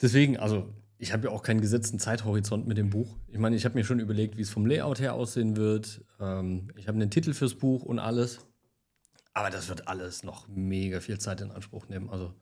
[0.01, 3.15] deswegen, also ich habe ja auch keinen gesetzten Zeithorizont mit dem Buch.
[3.29, 6.03] Ich meine, ich habe mir schon überlegt, wie es vom Layout her aussehen wird.
[6.19, 8.46] Ähm, ich habe einen Titel fürs Buch und alles.
[9.37, 12.09] Aber das wird alles noch mega viel Zeit in Anspruch nehmen.
[12.09, 12.33] Also,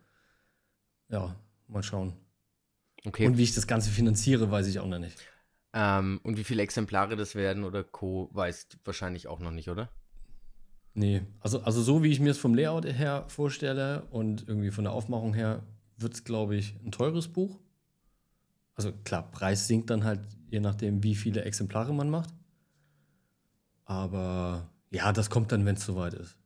[1.08, 1.34] ja,
[1.66, 2.12] mal schauen.
[3.04, 3.26] Okay.
[3.26, 5.18] Und wie ich das Ganze finanziere, weiß ich auch noch nicht.
[5.72, 8.30] Ähm, und wie viele Exemplare das werden oder Co.
[8.32, 9.90] weißt wahrscheinlich auch noch nicht, oder?
[10.94, 14.84] Nee, also, also so wie ich mir es vom Layout her vorstelle und irgendwie von
[14.84, 15.64] der Aufmachung her,
[15.96, 17.58] wird es, glaube ich, ein teures Buch.
[18.76, 22.32] Also klar, Preis sinkt dann halt, je nachdem, wie viele Exemplare man macht.
[23.84, 26.38] Aber ja, das kommt dann, wenn es soweit ist.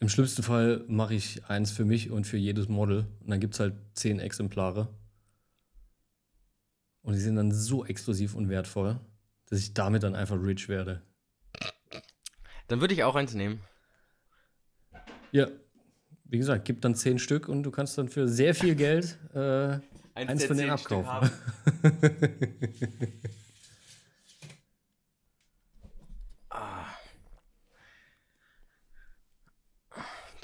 [0.00, 3.06] Im schlimmsten Fall mache ich eins für mich und für jedes Model.
[3.20, 4.88] Und dann gibt es halt zehn Exemplare.
[7.02, 9.00] Und die sind dann so exklusiv und wertvoll,
[9.46, 11.02] dass ich damit dann einfach rich werde.
[12.68, 13.60] Dann würde ich auch eins nehmen.
[15.32, 15.48] Ja,
[16.24, 19.38] wie gesagt, gib dann zehn Stück und du kannst dann für sehr viel Geld äh,
[19.38, 19.82] eins,
[20.14, 21.30] eins von denen abkaufen.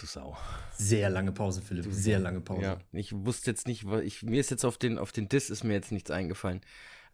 [0.04, 0.36] du Sau.
[0.76, 1.86] Sehr lange Pause, Philipp.
[1.88, 2.62] Sehr lange Pause.
[2.62, 5.64] Ja, ich wusste jetzt nicht, ich, mir ist jetzt auf den, auf den Diss ist
[5.64, 6.60] mir jetzt nichts eingefallen.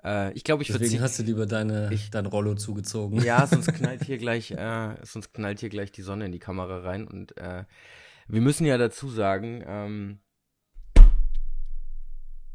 [0.02, 3.22] Äh, ich glaube, ich Deswegen hast du lieber deine, ich, dein Rollo zugezogen.
[3.22, 6.80] Ja, sonst knallt hier gleich, äh, sonst knallt hier gleich die Sonne in die Kamera
[6.80, 7.06] rein.
[7.06, 7.64] Und äh,
[8.28, 10.18] wir müssen ja dazu sagen, ähm,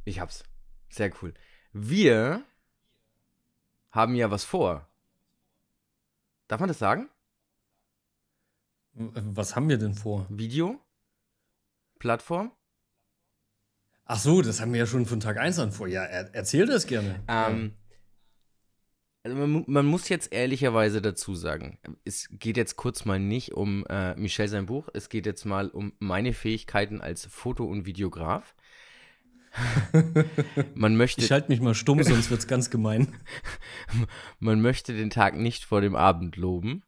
[0.03, 0.43] ich hab's.
[0.89, 1.33] Sehr cool.
[1.73, 2.43] Wir
[3.91, 4.87] haben ja was vor.
[6.47, 7.09] Darf man das sagen?
[8.95, 10.25] Was haben wir denn vor?
[10.29, 10.79] Video?
[11.99, 12.51] Plattform?
[14.05, 15.87] Ach so, das haben wir ja schon von Tag 1 an vor.
[15.87, 17.23] Ja, er, erzähl das gerne.
[17.27, 17.73] Ähm,
[19.23, 23.85] also man, man, muss jetzt ehrlicherweise dazu sagen, es geht jetzt kurz mal nicht um
[23.87, 28.55] äh, Michel sein Buch, es geht jetzt mal um meine Fähigkeiten als Foto- und Videograf.
[30.75, 31.21] man möchte.
[31.21, 33.07] Ich schalte mich mal stumm, sonst wird es ganz gemein.
[34.39, 36.83] man möchte den Tag nicht vor dem Abend loben.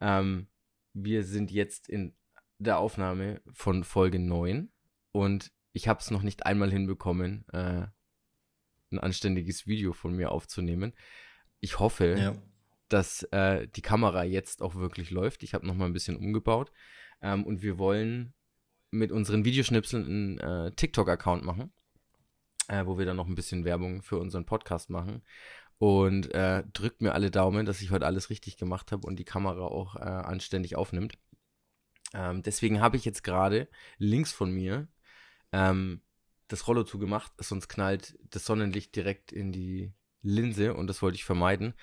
[0.00, 0.48] Ähm,
[0.94, 2.16] wir sind jetzt in
[2.58, 4.70] der Aufnahme von Folge 9
[5.12, 7.86] und ich habe es noch nicht einmal hinbekommen, äh,
[8.90, 10.94] ein anständiges Video von mir aufzunehmen.
[11.60, 12.42] Ich hoffe, ja.
[12.88, 15.42] dass äh, die Kamera jetzt auch wirklich läuft.
[15.42, 16.70] Ich habe noch mal ein bisschen umgebaut
[17.20, 18.32] ähm, und wir wollen
[18.92, 21.72] mit unseren Videoschnipseln einen äh, TikTok-Account machen,
[22.68, 25.22] äh, wo wir dann noch ein bisschen Werbung für unseren Podcast machen
[25.78, 29.24] und äh, drückt mir alle Daumen, dass ich heute alles richtig gemacht habe und die
[29.24, 31.18] Kamera auch äh, anständig aufnimmt.
[32.12, 34.88] Ähm, deswegen habe ich jetzt gerade links von mir
[35.52, 36.00] ähm,
[36.48, 41.24] das Rollo zugemacht, sonst knallt das Sonnenlicht direkt in die Linse und das wollte ich
[41.24, 41.74] vermeiden.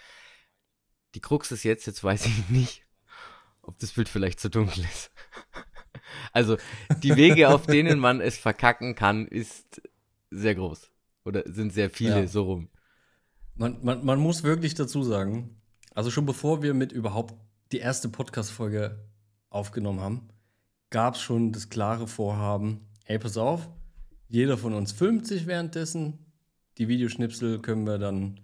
[1.15, 2.85] Die Krux ist jetzt, jetzt weiß ich nicht,
[3.61, 5.11] ob das Bild vielleicht zu dunkel ist.
[6.33, 6.57] Also
[7.03, 9.81] die Wege, auf denen man es verkacken kann, ist
[10.29, 10.91] sehr groß.
[11.23, 12.27] Oder sind sehr viele Ja.
[12.27, 12.69] so rum.
[13.55, 15.61] Man, man, man muss wirklich dazu sagen,
[15.93, 17.35] also schon bevor wir mit überhaupt
[17.71, 18.97] die erste Podcast-Folge
[19.49, 20.29] aufgenommen haben,
[20.89, 23.69] gab es schon das klare Vorhaben, ey, pass auf,
[24.27, 26.19] jeder von uns filmt sich währenddessen.
[26.77, 28.39] Die Videoschnipsel können wir dann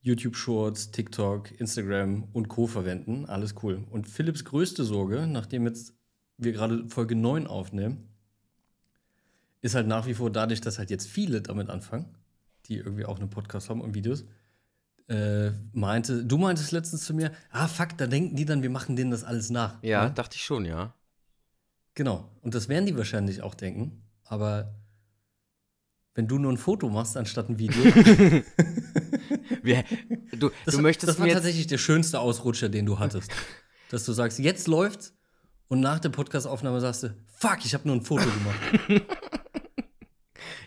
[0.00, 2.66] YouTube Shorts, TikTok, Instagram und Co.
[2.66, 3.26] verwenden.
[3.26, 3.84] Alles cool.
[3.90, 5.94] Und Philipps größte Sorge, nachdem jetzt
[6.38, 8.08] wir gerade Folge 9 aufnehmen,
[9.60, 12.06] ist halt nach wie vor dadurch, dass halt jetzt viele damit anfangen,
[12.68, 14.24] die irgendwie auch einen Podcast haben und Videos,
[15.08, 18.94] äh, meinte, du meintest letztens zu mir, ah fuck, da denken die dann, wir machen
[18.96, 19.82] denen das alles nach.
[19.82, 20.12] Ja, Ne?
[20.14, 20.94] dachte ich schon, ja.
[21.94, 22.30] Genau.
[22.42, 24.02] Und das werden die wahrscheinlich auch denken.
[24.24, 24.74] Aber
[26.14, 27.82] wenn du nur ein Foto machst anstatt ein Video,
[29.62, 29.84] Wir,
[30.38, 33.30] du, das, du möchtest das war tatsächlich der schönste Ausrutscher, den du hattest.
[33.90, 35.14] Dass du sagst, jetzt läuft's
[35.68, 39.06] und nach der Podcastaufnahme sagst du, fuck, ich habe nur ein Foto gemacht.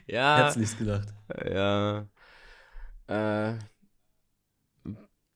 [0.08, 1.08] ja, Herzlichst gedacht.
[1.50, 2.08] ja,
[3.08, 3.54] äh,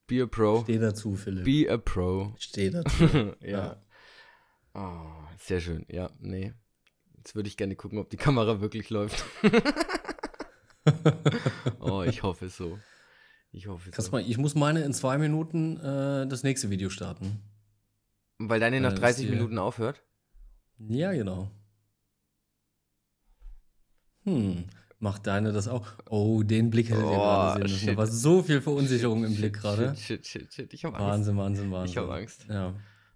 [0.08, 1.46] be a Pro, Steh dazu, Philipp.
[1.46, 2.34] be a Pro.
[2.38, 3.34] Steh dazu.
[3.42, 3.82] ja.
[4.74, 5.06] Oh,
[5.40, 5.86] sehr schön.
[5.90, 6.54] Ja, nee.
[7.18, 9.24] Jetzt würde ich gerne gucken, ob die Kamera wirklich läuft.
[11.80, 12.78] oh, ich hoffe so.
[13.52, 14.12] Ich hoffe Kannst so.
[14.18, 17.42] mal, ich muss meine in zwei Minuten äh, das nächste Video starten.
[18.38, 20.04] Weil deine nach Äh, das 30 die- Minuten aufhört?
[20.78, 21.50] Ja, genau.
[24.26, 24.66] Hm,
[25.00, 25.88] macht deine das auch?
[26.10, 27.86] Oh, den Blick hättet ihr Oh, gerade sehen müssen.
[27.86, 27.98] Da shit.
[27.98, 29.96] war so viel Verunsicherung im Blick gerade.
[29.96, 30.74] Shit, shit, shit, shit.
[30.74, 31.08] Ich habe Angst.
[31.10, 31.92] Wahnsinn, Wahnsinn, Wahnsinn.
[31.92, 32.46] Ich hab Angst.
[32.50, 32.74] Ja.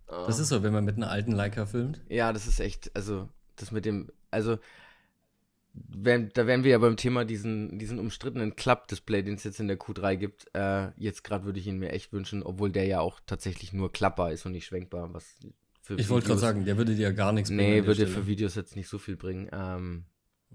[0.08, 0.24] Oh.
[0.26, 2.02] Das ist so, wenn man mit einer alten Leica filmt.
[2.10, 4.58] Ja, das ist echt, also, das mit dem, also,
[5.74, 9.68] wenn, da wären wir ja beim Thema diesen, diesen umstrittenen Klapp-Display, den es jetzt in
[9.68, 10.48] der Q3 gibt.
[10.54, 13.92] Äh, jetzt gerade würde ich ihn mir echt wünschen, obwohl der ja auch tatsächlich nur
[13.92, 15.36] klappbar ist und nicht schwenkbar, was
[15.96, 17.62] Ich wollte gerade sagen, der würde dir ja gar nichts bringen.
[17.62, 18.10] Nee, würde Stelle.
[18.10, 19.48] für Videos jetzt nicht so viel bringen.
[19.54, 20.06] Ähm,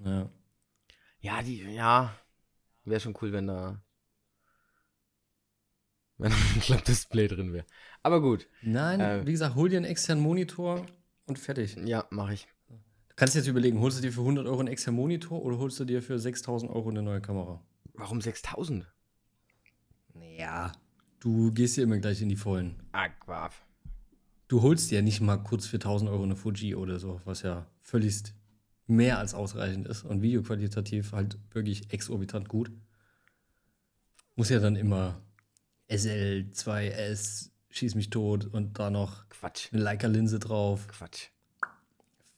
[0.05, 0.29] Ja.
[1.25, 2.15] Ja, die, ja,
[2.85, 3.81] wäre schon cool, wenn da,
[6.19, 7.67] wenn da ein Klapp-Display drin wäre.
[8.03, 10.85] Aber gut, Nein, Äh, wie gesagt, hol dir einen externen Monitor
[11.27, 11.77] und fertig.
[11.85, 12.47] ja, mache ich.
[12.69, 15.79] Du kannst jetzt überlegen, holst du dir für 100 Euro einen externen Monitor oder holst
[15.81, 17.63] du dir für 6000 Euro eine neue Kamera?
[17.95, 18.87] Warum 6000?
[20.37, 20.73] Ja.
[21.21, 22.83] Du gehst ja immer gleich in die Vollen.
[22.93, 23.65] Aquaf.
[24.49, 27.43] Du holst dir ja nicht mal kurz für 1000 Euro eine Fuji oder so, was
[27.43, 28.23] ja völlig
[28.87, 32.71] mehr als ausreichend ist und videoqualitativ halt wirklich exorbitant gut.
[34.37, 35.23] Muss ja dann immer
[35.89, 39.73] SL, 2S, schieß mich tot und da noch Quatsch.
[39.73, 40.89] eine Leica-Linse drauf.
[40.89, 41.29] Quatsch.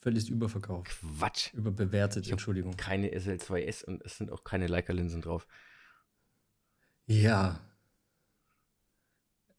[0.00, 0.88] Völlig überverkauft.
[1.00, 1.52] Quatsch.
[1.54, 2.76] Überbewertet, hab- Entschuldigung.
[2.76, 5.46] Keine SL2S und es sind auch keine Leica-Linsen drauf.
[7.06, 7.61] Ja.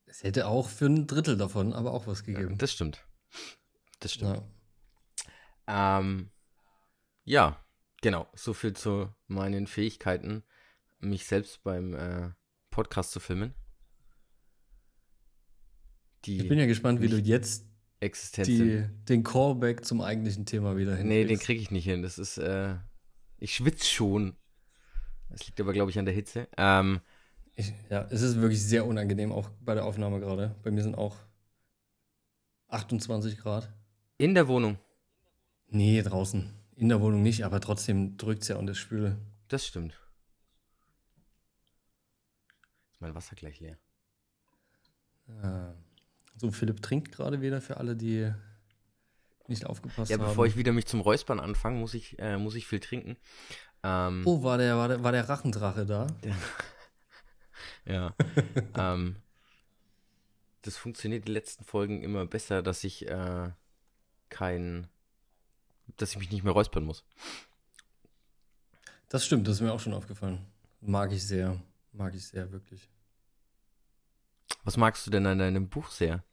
[0.05, 2.57] Es hätte auch für ein Drittel davon aber auch was gegeben.
[2.57, 3.03] Das stimmt.
[3.99, 4.41] Das stimmt.
[5.67, 5.99] Ja.
[5.99, 6.29] Ähm,
[7.27, 7.61] ja,
[8.01, 8.25] genau.
[8.33, 10.43] So viel zu meinen Fähigkeiten,
[10.99, 12.29] mich selbst beim äh,
[12.69, 13.53] Podcast zu filmen.
[16.25, 17.65] Die Ich bin ja gespannt, wie du jetzt
[17.99, 22.01] existent die, den Callback zum eigentlichen Thema wieder Nee, den kriege ich nicht hin.
[22.01, 22.75] Das ist, äh,
[23.37, 24.37] ich schwitze schon.
[25.29, 26.47] Das liegt aber, glaube ich, an der Hitze.
[26.57, 27.01] Ähm,
[27.55, 30.55] Ich, ja, es ist wirklich sehr unangenehm, auch bei der Aufnahme gerade.
[30.63, 31.17] Bei mir sind auch
[32.69, 33.69] 28 Grad.
[34.17, 34.77] in der Wohnung.
[35.67, 36.56] Nee, draußen.
[36.77, 39.17] In der Wohnung nicht, aber trotzdem drückt es ja und es spüle.
[39.47, 39.99] Das stimmt.
[42.91, 43.77] Ist mein Wasser gleich leer.
[45.27, 45.73] Ja.
[46.35, 48.31] So, Philipp trinkt gerade wieder für alle, die
[49.47, 50.25] nicht aufgepasst Ja, haben.
[50.27, 53.17] bevor ich wieder mich zum Räuspern anfange, muss ich, äh, muss ich viel trinken.
[53.81, 56.07] Ähm, oh, war der, war, der, war der Rachendrache da?
[57.85, 58.13] Ja.
[58.77, 59.15] ähm,
[60.61, 63.49] das funktioniert die letzten Folgen immer besser, dass ich äh,
[64.29, 64.87] kein,
[65.95, 67.03] dass ich mich nicht mehr räuspern muss.
[69.09, 70.45] Das stimmt, das ist mir auch schon aufgefallen.
[70.81, 71.61] Mag ich sehr.
[71.93, 72.89] Mag ich sehr, wirklich.
[74.63, 76.23] Was magst du denn an deinem Buch sehr?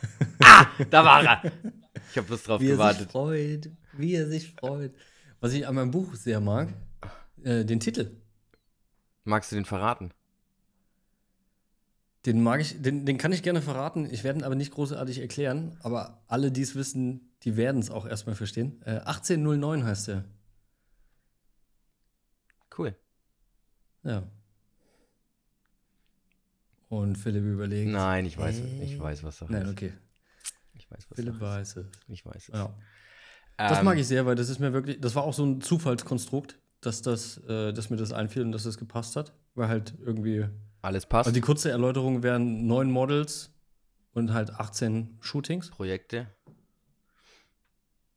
[0.40, 1.52] ah, da war er.
[2.10, 3.10] Ich habe bloß drauf Wie er sich gewartet.
[3.10, 3.70] freut.
[3.92, 4.94] Wie er sich freut.
[5.40, 6.68] Was ich an meinem Buch sehr mag,
[7.42, 8.20] äh, den Titel.
[9.24, 10.12] Magst du den verraten?
[12.26, 14.06] Den mag ich, den, den kann ich gerne verraten.
[14.10, 15.78] Ich werde ihn aber nicht großartig erklären.
[15.82, 18.82] Aber alle, die es wissen, die werden es auch erstmal verstehen.
[18.84, 20.24] Äh, 1809 heißt er.
[22.76, 22.94] Cool.
[24.02, 24.28] Ja.
[26.88, 27.90] Und Philipp überlegt.
[27.90, 28.82] Nein, ich weiß, Hä?
[28.84, 29.70] ich weiß, was Sache Nein, ist.
[29.70, 29.92] okay.
[30.74, 31.86] Ich weiß, was Philipp Sache weiß es.
[32.08, 32.54] Ich weiß es.
[32.54, 32.74] Ja.
[33.56, 35.60] Das Ähm, mag ich sehr, weil das ist mir wirklich, das war auch so ein
[35.60, 39.32] Zufallskonstrukt, dass das, äh, dass mir das einfiel und dass das gepasst hat.
[39.54, 40.48] Weil halt irgendwie,
[40.82, 41.26] Alles passt.
[41.28, 43.52] also die kurze Erläuterung wären neun Models
[44.12, 45.70] und halt 18 Shootings.
[45.70, 46.28] Projekte.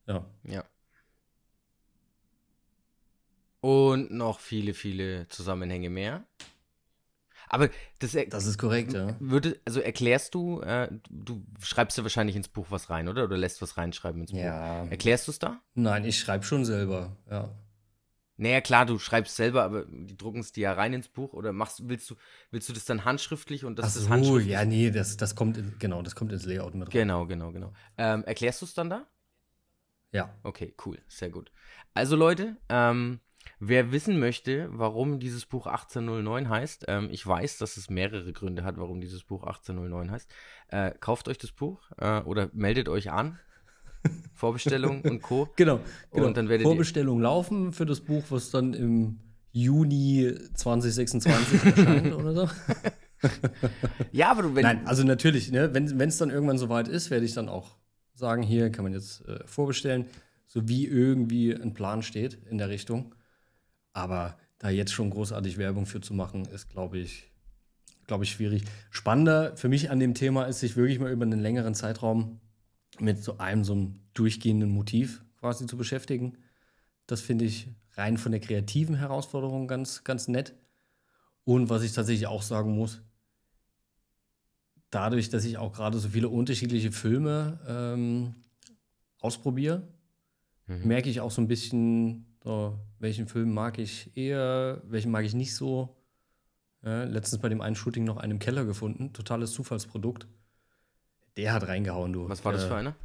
[0.08, 0.26] Ja.
[0.44, 0.64] Ja.
[3.62, 6.26] Und noch viele, viele Zusammenhänge mehr.
[7.48, 9.16] Aber das, Das ist korrekt, ja.
[9.20, 13.26] würde, also erklärst du, äh, du schreibst ja wahrscheinlich ins Buch was rein, oder?
[13.26, 14.40] Oder lässt was reinschreiben ins Buch?
[14.40, 14.86] Ja.
[14.86, 15.62] Erklärst du es da?
[15.76, 17.52] Nein, ich schreibe schon selber, ja.
[18.44, 21.54] Naja, klar, du schreibst selber, aber die drucken es dir ja rein ins Buch oder
[21.54, 22.16] machst willst du
[22.52, 24.52] willst du das dann handschriftlich und das Ach ist so, handschriftlich?
[24.52, 26.92] ja, nee, das, das kommt, in, genau, das kommt ins Layout mit rein.
[26.92, 27.72] Genau, genau, genau.
[27.98, 29.08] Ähm, erklärst du es dann da?
[30.12, 30.30] Ja.
[30.44, 31.52] Okay, cool, sehr gut.
[31.94, 33.22] Also Leute, ähm,
[33.60, 38.66] wer wissen möchte, warum dieses Buch 1809 heißt, ähm, ich weiß, dass es mehrere Gründe
[38.66, 40.30] hat, warum dieses Buch 1809 heißt.
[40.68, 43.40] Äh, kauft euch das Buch äh, oder meldet euch an.
[44.34, 45.50] Vorbestellung und Co.
[45.56, 45.80] Genau,
[46.12, 46.28] genau.
[46.28, 49.20] Und dann werdet Vorbestellungen laufen für das Buch, was dann im
[49.52, 52.50] Juni 2026 erscheint oder so.
[54.12, 57.26] Ja, aber du, wenn, Nein, also natürlich, ne, wenn es dann irgendwann soweit ist, werde
[57.26, 57.78] ich dann auch
[58.14, 60.06] sagen, hier kann man jetzt äh, vorbestellen,
[60.46, 63.16] so wie irgendwie ein Plan steht in der Richtung.
[63.94, 67.32] Aber da jetzt schon großartig Werbung für zu machen, ist, glaube ich,
[68.08, 68.64] glaube ich, schwierig.
[68.92, 72.40] Spannender für mich an dem Thema ist, sich wirklich mal über einen längeren Zeitraum
[73.04, 76.38] mit so einem so einem durchgehenden Motiv quasi zu beschäftigen.
[77.06, 80.56] Das finde ich rein von der kreativen Herausforderung ganz, ganz nett.
[81.44, 83.02] Und was ich tatsächlich auch sagen muss,
[84.90, 88.36] dadurch, dass ich auch gerade so viele unterschiedliche Filme ähm,
[89.20, 89.88] ausprobiere,
[90.68, 90.88] Mhm.
[90.88, 95.34] merke ich auch so ein bisschen, so, welchen Film mag ich eher, welchen mag ich
[95.34, 95.98] nicht so.
[96.84, 100.28] Ja, letztens bei dem einen Shooting noch einen im Keller gefunden, totales Zufallsprodukt.
[101.38, 102.30] Der hat reingehauen, du.
[102.30, 102.96] was war das Der- für einer?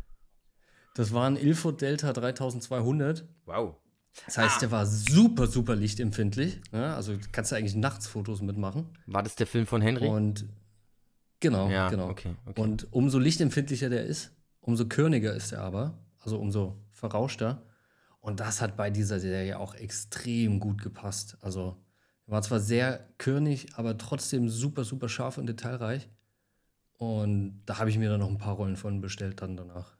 [0.94, 3.24] Das war ein Ilford Delta 3200.
[3.46, 3.76] Wow.
[4.26, 6.60] Das heißt, der war super, super lichtempfindlich.
[6.72, 8.86] Ja, also kannst du eigentlich nachts Fotos mitmachen.
[9.06, 10.08] War das der Film von Henry?
[10.08, 10.46] Und
[11.38, 12.08] genau, Ja, genau.
[12.08, 12.60] okay, okay.
[12.60, 17.62] Und umso lichtempfindlicher der ist, umso körniger ist er aber, also umso verrauschter.
[18.20, 21.36] Und das hat bei dieser Serie auch extrem gut gepasst.
[21.40, 21.76] Also
[22.26, 26.08] war zwar sehr körnig, aber trotzdem super, super scharf und detailreich.
[26.98, 29.96] Und da habe ich mir dann noch ein paar Rollen von bestellt dann danach.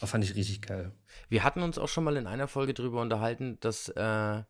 [0.00, 0.92] Das fand ich richtig geil.
[1.28, 4.42] Wir hatten uns auch schon mal in einer Folge drüber unterhalten, dass äh,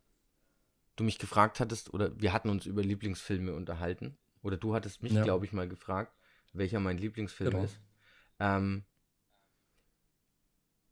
[0.97, 4.17] du mich gefragt hattest, oder wir hatten uns über Lieblingsfilme unterhalten.
[4.43, 5.23] Oder du hattest mich, Ja.
[5.23, 6.15] glaube ich, mal gefragt,
[6.53, 7.65] welcher mein Lieblingsfilm Genau.
[7.65, 7.79] ist.
[8.39, 8.85] Ähm,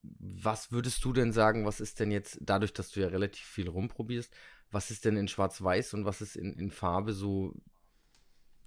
[0.02, 3.68] was würdest du denn sagen, was ist denn jetzt, dadurch, dass du ja relativ viel
[3.68, 4.32] rumprobierst,
[4.70, 7.54] was ist denn in Schwarz-Weiß und was ist in, in Farbe so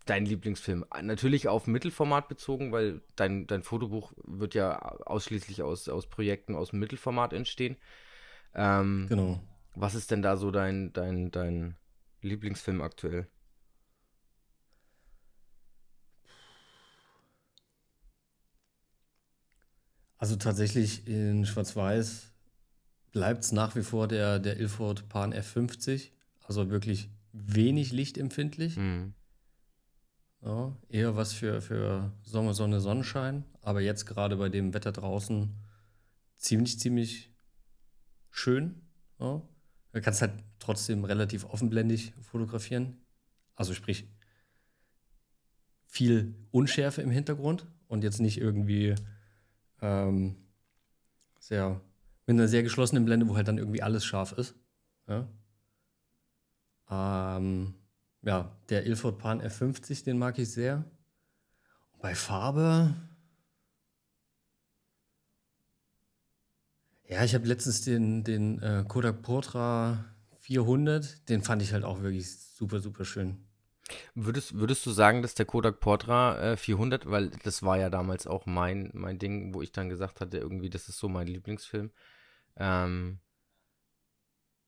[0.05, 0.85] dein Lieblingsfilm?
[1.01, 6.71] Natürlich auf Mittelformat bezogen, weil dein, dein Fotobuch wird ja ausschließlich aus, aus Projekten aus
[6.71, 7.77] dem Mittelformat entstehen.
[8.53, 9.39] Ähm, Genau.
[9.75, 11.77] Was ist denn da so dein, dein, dein
[12.21, 13.27] Lieblingsfilm aktuell?
[20.17, 22.31] Also tatsächlich in Schwarz-Weiß
[23.11, 26.09] bleibt es nach wie vor der, der Ilford Pan F50.
[26.43, 28.75] Also wirklich wenig lichtempfindlich.
[28.75, 29.13] Hm.
[30.41, 33.45] Ja, eher was für, für Sommer, Sonne, Sonnenschein.
[33.61, 35.55] Aber jetzt gerade bei dem Wetter draußen
[36.37, 37.31] ziemlich, ziemlich
[38.31, 38.81] schön.
[39.19, 39.41] Ja.
[39.91, 42.97] Du kannst halt trotzdem relativ offenblendig fotografieren.
[43.55, 44.07] Also sprich,
[45.85, 48.95] viel Unschärfe im Hintergrund und jetzt nicht irgendwie
[49.81, 50.37] ähm,
[51.37, 51.81] sehr
[52.25, 54.55] mit einer sehr geschlossenen Blende, wo halt dann irgendwie alles scharf ist.
[55.07, 55.27] Ja,
[56.89, 57.75] ähm,
[58.23, 60.85] ja der Ilford Pan F50, den mag ich sehr.
[61.93, 62.95] Und bei Farbe.
[67.07, 70.05] Ja, ich habe letztens den, den äh, Kodak Portra
[70.39, 73.45] 400, den fand ich halt auch wirklich super, super schön.
[74.15, 78.27] Würdest, würdest du sagen, dass der Kodak Portra äh, 400, weil das war ja damals
[78.27, 81.91] auch mein, mein Ding, wo ich dann gesagt hatte, irgendwie, das ist so mein Lieblingsfilm.
[82.55, 83.19] Ähm,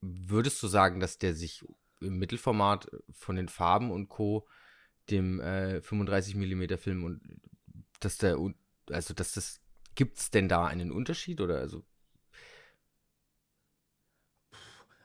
[0.01, 1.63] würdest du sagen, dass der sich
[2.03, 4.47] im Mittelformat von den Farben und Co.
[5.09, 7.21] dem äh, 35 mm Film und
[7.99, 8.37] dass der,
[8.89, 9.61] also dass das,
[9.95, 11.83] gibt es denn da einen Unterschied oder also,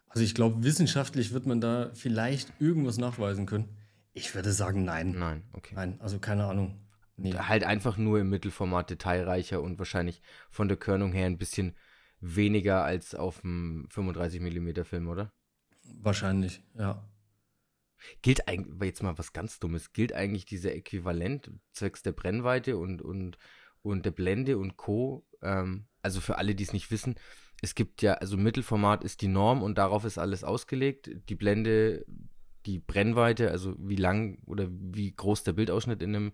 [0.09, 3.69] Also ich glaube, wissenschaftlich wird man da vielleicht irgendwas nachweisen können.
[4.15, 5.13] Ich würde sagen, nein.
[5.13, 5.75] nein, okay.
[5.75, 6.81] Nein, also keine Ahnung.
[7.17, 7.35] Nee.
[7.35, 11.77] Halt einfach nur im Mittelformat detailreicher und wahrscheinlich von der Körnung her ein bisschen
[12.21, 15.33] weniger als auf dem 35 mm Film, oder?
[16.01, 17.09] Wahrscheinlich, ja.
[18.23, 23.03] Gilt eigentlich, jetzt mal was ganz Dummes, gilt eigentlich dieser Äquivalent zwecks der Brennweite und,
[23.03, 23.39] und,
[23.83, 27.17] und der Blende und Co., ähm, also für alle, die es nicht wissen,
[27.61, 31.11] es gibt ja, also Mittelformat ist die Norm und darauf ist alles ausgelegt.
[31.29, 32.05] Die Blende,
[32.67, 36.33] die Brennweite, also wie lang oder wie groß der Bildausschnitt in einem,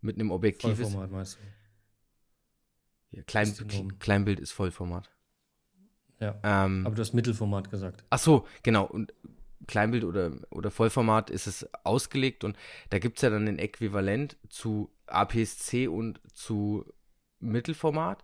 [0.00, 1.38] mit einem Objektiv Vollformat meinst du?
[1.40, 1.48] ist.
[3.10, 3.98] Ja, Klein, ist.
[3.98, 5.10] Kleinbild ist Vollformat.
[6.22, 6.38] Ja.
[6.44, 8.04] Ähm, Aber du hast Mittelformat gesagt.
[8.10, 8.84] Ach so, genau.
[8.84, 9.12] Und
[9.66, 12.56] Kleinbild oder, oder Vollformat ist es ausgelegt und
[12.90, 16.84] da gibt es ja dann ein Äquivalent zu APS-C und zu
[17.40, 18.22] Mittelformat.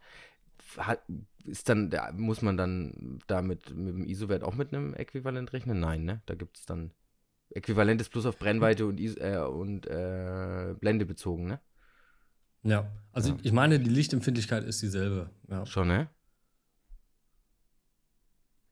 [0.77, 1.03] Hat,
[1.45, 5.81] ist dann, da muss man dann damit mit dem ISO-Wert auch mit einem Äquivalent rechnen?
[5.81, 6.23] Nein, ne?
[6.27, 6.93] Da gibt es dann.
[7.51, 11.61] Äquivalent ist bloß auf Brennweite und, ISO, äh, und äh, Blende bezogen, ne?
[12.63, 12.91] Ja.
[13.13, 13.37] Also Ja.
[13.43, 15.31] ich meine, die Lichtempfindlichkeit ist dieselbe.
[15.49, 15.65] Ja.
[15.67, 16.09] Schon, ne?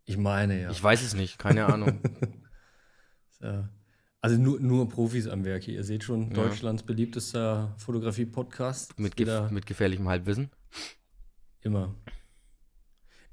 [0.08, 0.70] Ich meine, ja.
[0.70, 2.00] Ich weiß es nicht, keine Ahnung.
[3.42, 3.68] Ja.
[4.22, 5.74] Also nur, nur Profis am Werk hier.
[5.74, 6.42] Ihr seht schon, Ja.
[6.44, 8.98] Deutschlands beliebtester Fotografie-Podcast.
[8.98, 10.48] mit, gef mit gefährlichem Halbwissen.
[11.60, 11.94] Immer.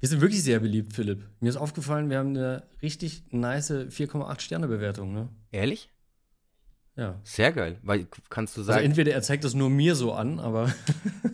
[0.00, 1.26] Wir sind wirklich sehr beliebt, Philipp.
[1.40, 5.30] Mir ist aufgefallen, wir haben eine richtig nice 4,8 Sterne Bewertung, ne?
[5.52, 5.88] Ehrlich?
[6.96, 7.18] Ja.
[7.24, 7.78] Sehr geil.
[7.82, 10.72] Weil kannst du Also sagen, entweder er zeigt das nur mir so an, aber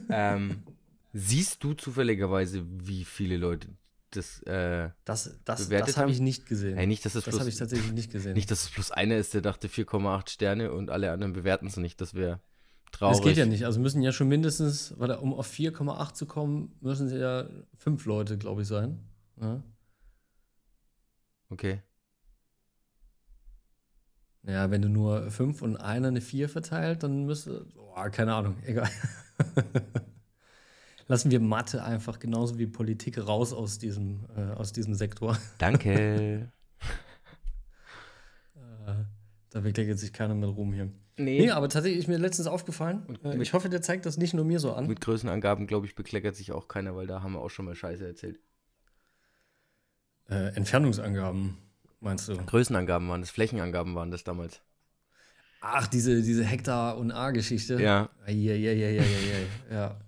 [0.08, 0.62] Ähm,
[1.12, 3.66] siehst du zufälligerweise, wie viele Leute
[4.10, 6.76] das, äh, das, das, Bewertet das habe ich nicht gesehen.
[6.76, 8.34] hey, nicht, dass es das habe ich tatsächlich nicht gesehen.
[8.34, 11.76] nicht, dass es bloß einer ist, der dachte 4,8 Sterne und alle anderen bewerten es
[11.76, 12.40] nicht, das wäre
[12.92, 13.18] traurig.
[13.18, 13.64] das geht ja nicht.
[13.64, 18.04] Also müssen ja schon mindestens, warte, um auf 4,8 zu kommen, müssen es ja fünf
[18.06, 18.98] Leute, glaube ich, sein.
[19.40, 19.62] Ja.
[21.48, 21.82] Okay.
[24.42, 28.56] Ja, wenn du nur fünf und einer eine vier verteilt, dann müsste, oh, keine Ahnung,
[28.64, 28.88] egal.
[31.10, 35.36] Lassen wir Mathe einfach genauso wie Politik raus aus diesem, äh, aus diesem Sektor.
[35.58, 36.52] Danke.
[38.54, 38.94] Äh,
[39.50, 40.84] da bekleckert sich keiner mit Ruhm hier.
[41.16, 43.18] nee, Nee, aber tatsächlich ist mir letztens aufgefallen.
[43.24, 44.86] Äh, ich hoffe, der zeigt das nicht nur mir so an.
[44.86, 47.74] mit Größenangaben, glaube ich, bekleckert sich auch keiner, weil da haben wir auch schon mal
[47.74, 48.38] Scheiße erzählt.
[50.28, 51.58] Äh, Entfernungsangaben,
[51.98, 52.36] meinst du?
[52.36, 54.62] Größenangaben waren das, Flächenangaben waren das damals.
[55.60, 57.82] Ach, diese, diese Hektar- und A-Geschichte.
[57.82, 58.10] Ja.
[58.28, 59.74] Ja, ja, ja, ja, ja, ja.
[59.74, 60.00] ja.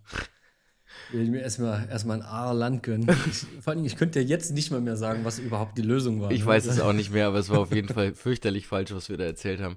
[1.13, 3.09] Will ich mir erstmal erstmal ein A-Land gönnen.
[3.29, 6.21] Ich, vor allem, ich könnte ja jetzt nicht mal mehr sagen, was überhaupt die Lösung
[6.23, 6.31] war.
[6.31, 6.47] Ich ne?
[6.47, 9.19] weiß es auch nicht mehr, aber es war auf jeden Fall fürchterlich falsch, was wir
[9.19, 9.77] da erzählt haben.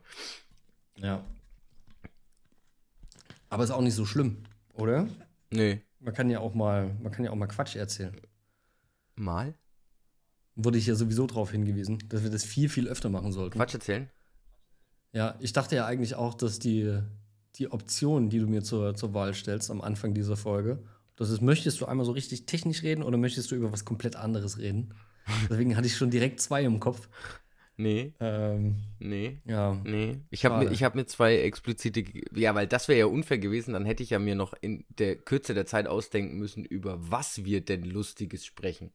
[0.97, 1.23] Ja.
[3.49, 5.07] Aber ist auch nicht so schlimm, oder?
[5.51, 5.81] Nee.
[5.99, 8.15] Man kann ja auch mal, man kann ja auch mal Quatsch erzählen.
[9.15, 9.55] Mal?
[10.55, 13.57] Wurde ich ja sowieso darauf hingewiesen, dass wir das viel, viel öfter machen sollten.
[13.57, 14.09] Quatsch erzählen?
[15.11, 16.99] Ja, ich dachte ja eigentlich auch, dass die,
[17.55, 20.83] die Option, die du mir zur, zur Wahl stellst am Anfang dieser Folge,
[21.15, 24.15] das ist, möchtest du einmal so richtig technisch reden oder möchtest du über was komplett
[24.15, 24.93] anderes reden?
[25.49, 27.09] Deswegen hatte ich schon direkt zwei im Kopf.
[27.77, 29.39] Nee, Ähm, nee.
[29.45, 29.73] ja.
[29.83, 33.37] Nee, ich habe mir, ich hab mir zwei explizite, ja, weil das wäre ja unfair
[33.37, 36.97] gewesen, dann hätte ich ja mir noch in der Kürze der Zeit ausdenken müssen, über
[37.11, 38.93] was wir denn Lustiges sprechen.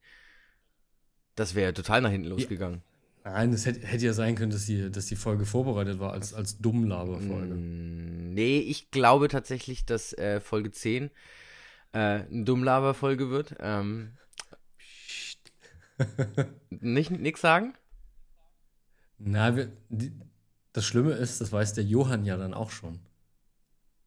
[1.35, 2.81] Das wäre ja total nach hinten losgegangen.
[3.23, 6.33] Nein, es hätte, hätte ja sein können, dass die, dass die Folge vorbereitet war als,
[6.33, 7.53] als Dummlaber-Folge.
[7.53, 11.11] Mm, Nee, ich glaube tatsächlich, dass äh, Folge 10
[11.93, 13.55] äh, eine Dummlaber-Folge wird.
[13.59, 14.17] Ähm,
[16.69, 17.73] nicht nix sagen?
[19.17, 20.11] Na, wir, die,
[20.73, 22.99] das Schlimme ist, das weiß der Johann ja dann auch schon.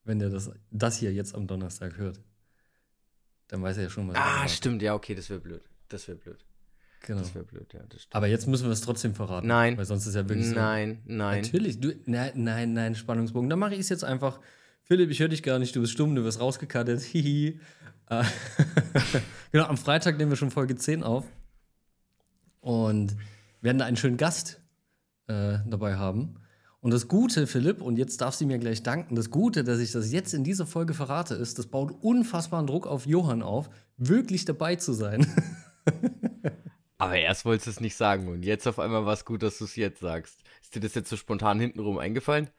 [0.05, 2.21] Wenn der das, das hier jetzt am Donnerstag hört.
[3.49, 5.63] Dann weiß er ja schon, was Ah, stimmt, ja, okay, das wäre blöd.
[5.89, 6.45] Das wäre blöd.
[7.07, 7.21] Genau.
[7.21, 7.81] Das wäre blöd, ja.
[8.13, 9.47] Aber jetzt müssen wir es trotzdem verraten.
[9.47, 9.77] Nein.
[9.77, 10.55] Weil sonst ist ja wirklich so.
[10.55, 11.43] Nein, nein.
[11.43, 11.79] Natürlich.
[11.79, 13.51] Du, nein, nein, nein, Spannungsbogen.
[13.51, 14.41] Dann mache ich es jetzt einfach.
[14.87, 17.01] Philipp, ich höre dich gar nicht, du bist stumm, du wirst rausgekattet.
[17.13, 17.59] Hihi.
[18.11, 18.25] Äh,
[19.53, 21.25] genau, am Freitag nehmen wir schon Folge 10 auf.
[22.61, 23.17] Und
[23.63, 24.61] werden da einen schönen Gast
[25.27, 26.37] äh, dabei haben.
[26.81, 29.93] Und das Gute, Philipp, und jetzt darfst du mir gleich danken, das Gute, dass ich
[29.93, 34.45] das jetzt in dieser Folge verrate, ist, das baut unfassbaren Druck auf Johann auf, wirklich
[34.45, 35.27] dabei zu sein.
[36.99, 39.57] Aber erst wolltest du es nicht sagen und jetzt auf einmal war es gut, dass
[39.59, 40.43] du es jetzt sagst.
[40.63, 42.51] Ist dir das jetzt so spontan hintenrum eingefallen?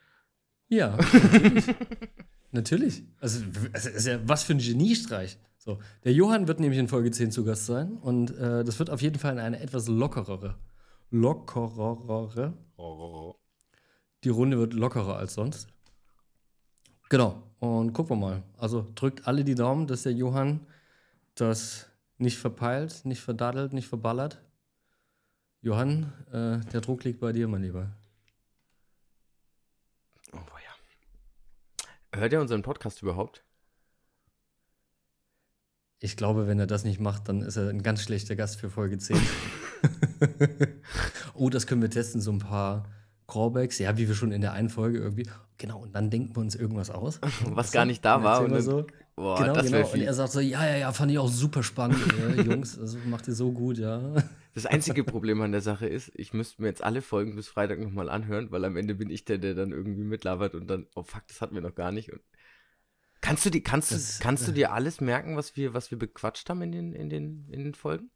[0.68, 1.66] Ja, natürlich.
[2.52, 3.04] natürlich.
[3.20, 3.44] Also,
[3.74, 5.38] ist ja was für ein Geniestreich.
[5.58, 8.90] So, der Johann wird nämlich in Folge 10 zu Gast sein und äh, das wird
[8.90, 10.56] auf jeden Fall eine etwas lockerere.
[11.10, 12.54] Lockerere.
[14.24, 15.68] Die Runde wird lockerer als sonst.
[17.10, 17.44] Genau.
[17.60, 18.44] Und gucken wir mal.
[18.58, 20.68] Also drückt alle die Daumen, dass der Johann
[21.36, 21.88] das
[22.18, 24.42] nicht verpeilt, nicht verdaddelt, nicht verballert.
[25.62, 27.92] Johann, äh, der Druck liegt bei dir, mein Lieber.
[30.32, 30.76] Oh, ja.
[32.16, 33.44] Hört er unseren Podcast überhaupt?
[36.00, 38.70] Ich glaube, wenn er das nicht macht, dann ist er ein ganz schlechter Gast für
[38.70, 39.16] Folge 10.
[41.34, 42.90] oh, das können wir testen, so ein paar
[43.28, 45.28] Callbacks, ja, wie wir schon in der einen Folge irgendwie.
[45.58, 47.20] Genau, und dann denken wir uns irgendwas aus.
[47.46, 48.44] Was gar nicht da war.
[48.44, 48.86] Und so,
[49.16, 49.88] boah, genau, genau.
[49.88, 52.78] Und er sagt so, ja, ja, ja, fand ich auch super spannend, äh, Jungs.
[52.78, 54.14] Das macht ihr so gut, ja.
[54.56, 57.80] Das einzige Problem an der Sache ist, ich müsste mir jetzt alle Folgen bis Freitag
[57.80, 61.04] nochmal anhören, weil am Ende bin ich der, der dann irgendwie mitlabert und dann, oh
[61.04, 62.14] fuck, das hatten wir noch gar nicht.
[62.14, 62.22] Und
[63.20, 66.00] kannst du, die, kannst, das, du, kannst du dir alles merken, was wir, was wir
[66.00, 68.12] bequatscht haben in den, in, den, in den Folgen?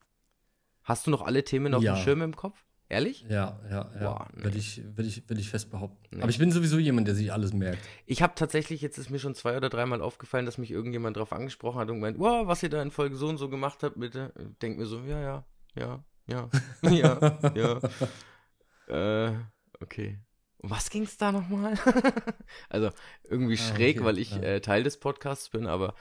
[0.83, 1.95] Hast du noch alle Themen auf ja.
[1.95, 2.65] dem Schirm im Kopf?
[2.87, 3.25] Ehrlich?
[3.29, 3.99] Ja, ja, ja.
[3.99, 4.45] Boah, nee.
[4.45, 6.07] Will ich, will ich, will ich fest behaupten.
[6.09, 6.21] Nee.
[6.21, 7.79] Aber ich bin sowieso jemand, der sich alles merkt.
[8.05, 11.33] Ich habe tatsächlich, jetzt ist mir schon zwei oder dreimal aufgefallen, dass mich irgendjemand drauf
[11.33, 13.99] angesprochen hat und meint, wow, was ihr da in Folge so und so gemacht habt,
[13.99, 14.33] bitte.
[14.61, 16.49] Denk mir so, ja, ja, ja, ja,
[16.89, 19.27] ja, ja.
[19.27, 19.35] Äh,
[19.79, 20.19] okay.
[20.61, 21.75] Um was ging es da nochmal?
[22.69, 22.89] also
[23.23, 24.41] irgendwie ah, schräg, okay, weil ich ja.
[24.41, 25.93] äh, Teil des Podcasts bin, aber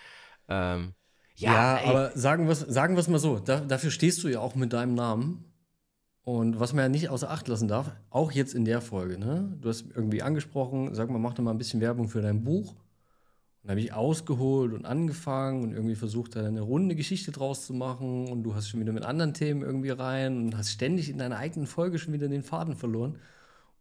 [0.48, 0.94] ähm,
[1.34, 4.54] ja, ja aber sagen wir es sagen mal so, da, dafür stehst du ja auch
[4.54, 5.44] mit deinem Namen.
[6.22, 9.56] Und was man ja nicht außer Acht lassen darf, auch jetzt in der Folge, ne?
[9.62, 12.74] Du hast irgendwie angesprochen, sag mal, mach doch mal ein bisschen Werbung für dein Buch.
[13.62, 17.66] Und da habe ich ausgeholt und angefangen und irgendwie versucht, da eine runde Geschichte draus
[17.66, 18.28] zu machen.
[18.28, 21.38] Und du hast schon wieder mit anderen Themen irgendwie rein und hast ständig in deiner
[21.38, 23.18] eigenen Folge schon wieder den Faden verloren.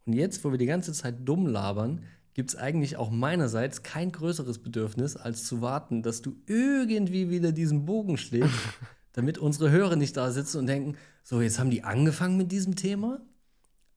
[0.06, 2.02] Und jetzt, wo wir die ganze Zeit dumm labern,
[2.34, 7.52] gibt es eigentlich auch meinerseits kein größeres Bedürfnis, als zu warten, dass du irgendwie wieder
[7.52, 8.54] diesen Bogen schlägst,
[9.14, 12.76] damit unsere Hörer nicht da sitzen und denken, so, jetzt haben die angefangen mit diesem
[12.76, 13.20] Thema,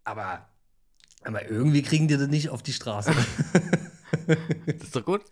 [0.04, 0.48] aber,
[1.22, 3.12] aber irgendwie kriegen die das nicht auf die Straße.
[4.26, 5.22] das ist doch gut.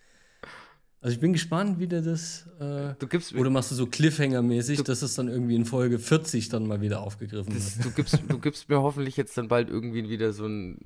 [1.01, 2.47] Also ich bin gespannt, wie der das.
[2.59, 6.49] Äh, du gibst, oder machst du so Cliffhanger-mäßig, dass es dann irgendwie in Folge 40
[6.49, 7.87] dann mal wieder aufgegriffen das, wird.
[7.87, 10.79] Du gibst, du gibst mir hoffentlich jetzt dann bald irgendwie wieder so einen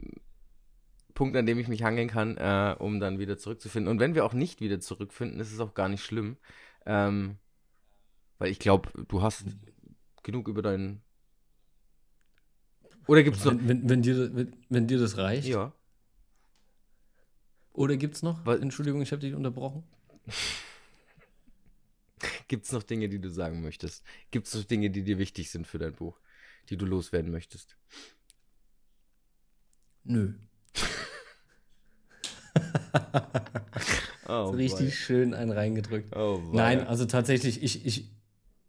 [1.15, 3.91] Punkt, an dem ich mich hangeln kann, äh, um dann wieder zurückzufinden.
[3.91, 6.37] Und wenn wir auch nicht wieder zurückfinden, ist es auch gar nicht schlimm.
[6.85, 7.37] Ähm,
[8.39, 9.47] weil ich glaube, du hast
[10.23, 11.01] genug über deinen.
[13.07, 13.53] Oder gibt es noch.
[13.53, 15.49] Wenn, wenn, wenn, dir, wenn, wenn, dir das reicht?
[15.49, 15.73] Ja.
[17.73, 18.45] Oder gibt es noch?
[18.47, 19.85] Entschuldigung, ich habe dich unterbrochen.
[22.49, 24.05] gibt es noch Dinge, die du sagen möchtest?
[24.31, 26.21] Gibt es noch Dinge, die dir wichtig sind für dein Buch,
[26.69, 27.77] die du loswerden möchtest?
[30.05, 30.35] Nö.
[34.29, 34.91] oh, richtig boy.
[34.91, 36.15] schön einen reingedrückt.
[36.17, 38.11] Oh, Nein, also tatsächlich, ich, ich,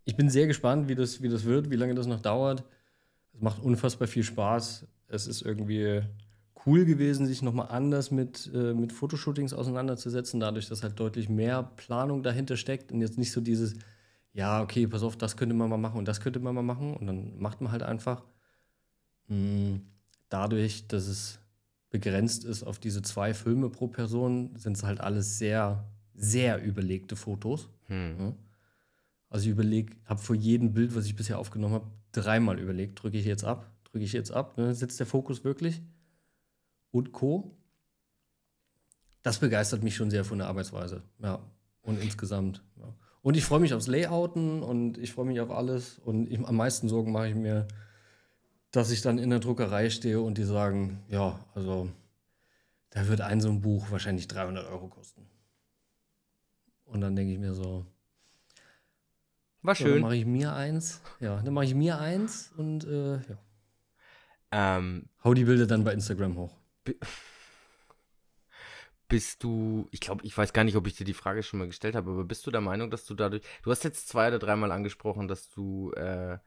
[0.06, 2.64] ich bin sehr gespannt, wie das, wie das wird, wie lange das noch dauert.
[3.34, 4.88] Es macht unfassbar viel Spaß.
[5.08, 6.04] Es ist irgendwie
[6.66, 11.64] cool gewesen, sich nochmal anders mit, äh, mit Fotoshootings auseinanderzusetzen, dadurch, dass halt deutlich mehr
[11.64, 13.76] Planung dahinter steckt und jetzt nicht so dieses,
[14.34, 16.96] ja, okay, pass auf, das könnte man mal machen und das könnte man mal machen
[16.96, 18.24] und dann macht man halt einfach.
[19.28, 19.80] Mh,
[20.30, 21.40] dadurch, dass es
[21.90, 25.86] begrenzt ist auf diese zwei Filme pro Person, sind es halt alles sehr,
[26.16, 27.70] sehr überlegte Fotos.
[27.86, 28.16] Hm.
[28.20, 28.34] Ja.
[29.30, 33.18] Also ich überlege, habe vor jedem Bild, was ich bisher aufgenommen habe, dreimal überlegt, drücke
[33.18, 34.76] ich jetzt ab, drücke ich jetzt ab, ne?
[34.76, 35.82] sitzt der Fokus wirklich
[36.94, 37.52] und Co.
[39.24, 41.40] Das begeistert mich schon sehr von der Arbeitsweise, ja,
[41.82, 42.64] und insgesamt.
[42.78, 42.94] Ja.
[43.22, 46.56] Und ich freue mich aufs Layouten und ich freue mich auf alles und ich, am
[46.56, 47.68] meisten Sorgen mache ich mir,
[48.72, 51.90] dass ich dann in der Druckerei stehe und die sagen, ja, also
[52.90, 55.26] da wird ein so ein Buch wahrscheinlich 300 Euro kosten.
[56.86, 57.86] Und dann denke ich mir so,
[59.62, 59.88] war schön.
[59.88, 61.02] So, dann mache ich mir eins.
[61.22, 63.38] Ja, dann mache ich mir eins und äh, ja.
[64.52, 66.63] Ähm, Hau die Bilder dann bei Instagram hoch.
[69.10, 71.68] Bist du, ich glaube, ich weiß gar nicht, ob ich dir die Frage schon mal
[71.68, 74.40] gestellt habe, aber bist du der Meinung, dass du dadurch, du hast jetzt zwei oder
[74.40, 76.38] dreimal angesprochen, dass du äh,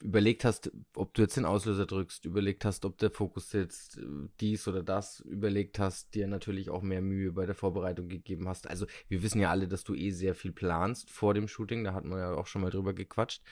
[0.00, 4.02] überlegt hast, ob du jetzt den Auslöser drückst, überlegt hast, ob der Fokus jetzt äh,
[4.40, 8.68] dies oder das überlegt hast, dir natürlich auch mehr Mühe bei der Vorbereitung gegeben hast.
[8.68, 11.94] Also wir wissen ja alle, dass du eh sehr viel planst vor dem Shooting, da
[11.94, 13.42] hatten wir ja auch schon mal drüber gequatscht.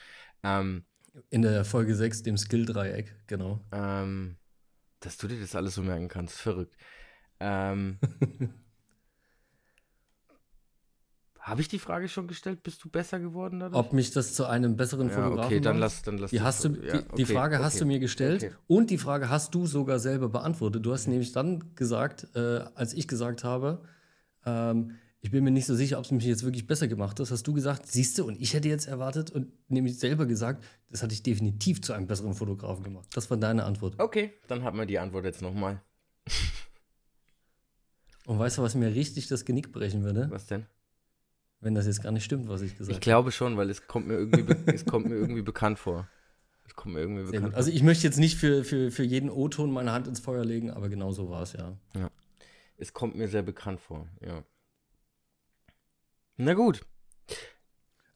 [0.43, 0.85] Ähm,
[1.29, 3.65] In der Folge 6, dem Skill-Dreieck, genau.
[3.71, 4.37] Ähm,
[5.01, 6.75] dass du dir das alles so merken kannst, verrückt.
[7.39, 7.99] Ähm,
[11.41, 12.61] Habe ich die Frage schon gestellt?
[12.61, 13.83] Bist du besser geworden dadurch?
[13.83, 16.63] Ob mich das zu einem besseren ja, Fotografen Okay, dann lass, dann lass die, hast
[16.63, 17.63] du, die, ja, okay, die Frage okay.
[17.63, 20.85] hast du mir gestellt und die Frage hast du sogar selber beantwortet.
[20.85, 23.81] Du hast nämlich dann gesagt, äh, als ich gesagt habe,
[24.45, 24.91] ähm,
[25.23, 27.47] ich bin mir nicht so sicher, ob es mich jetzt wirklich besser gemacht hat, hast
[27.47, 31.11] du gesagt, siehst du, und ich hätte jetzt erwartet und nämlich selber gesagt, das hat
[31.11, 33.07] dich definitiv zu einem besseren Fotografen gemacht.
[33.13, 33.99] Das war deine Antwort.
[33.99, 35.79] Okay, dann hat man die Antwort jetzt nochmal.
[38.25, 40.27] und weißt du, was mir richtig das Genick brechen würde?
[40.31, 40.65] Was denn?
[41.59, 42.93] Wenn das jetzt gar nicht stimmt, was ich gesagt habe.
[42.93, 46.09] Ich glaube schon, weil es kommt mir irgendwie, es kommt mir irgendwie bekannt vor.
[46.65, 47.57] Es kommt mir irgendwie bekannt vor.
[47.57, 50.71] Also ich möchte jetzt nicht für, für, für jeden O-Ton meine Hand ins Feuer legen,
[50.71, 51.77] aber genau so war es, ja.
[51.93, 52.09] Ja.
[52.77, 54.43] Es kommt mir sehr bekannt vor, ja.
[56.37, 56.81] Na gut.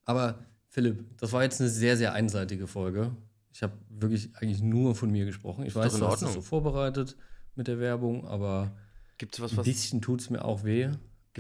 [0.06, 3.16] Aber Philipp, das war jetzt eine sehr, sehr einseitige Folge.
[3.54, 5.62] Ich habe wirklich eigentlich nur von mir gesprochen.
[5.64, 6.34] Ich Ist weiß, du hast Ordnung.
[6.34, 7.16] so vorbereitet
[7.56, 8.76] mit der Werbung, aber
[9.18, 9.66] Gibt es was, ein was.
[9.66, 10.90] bisschen tut es mir auch weh.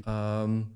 [0.05, 0.71] Ähm,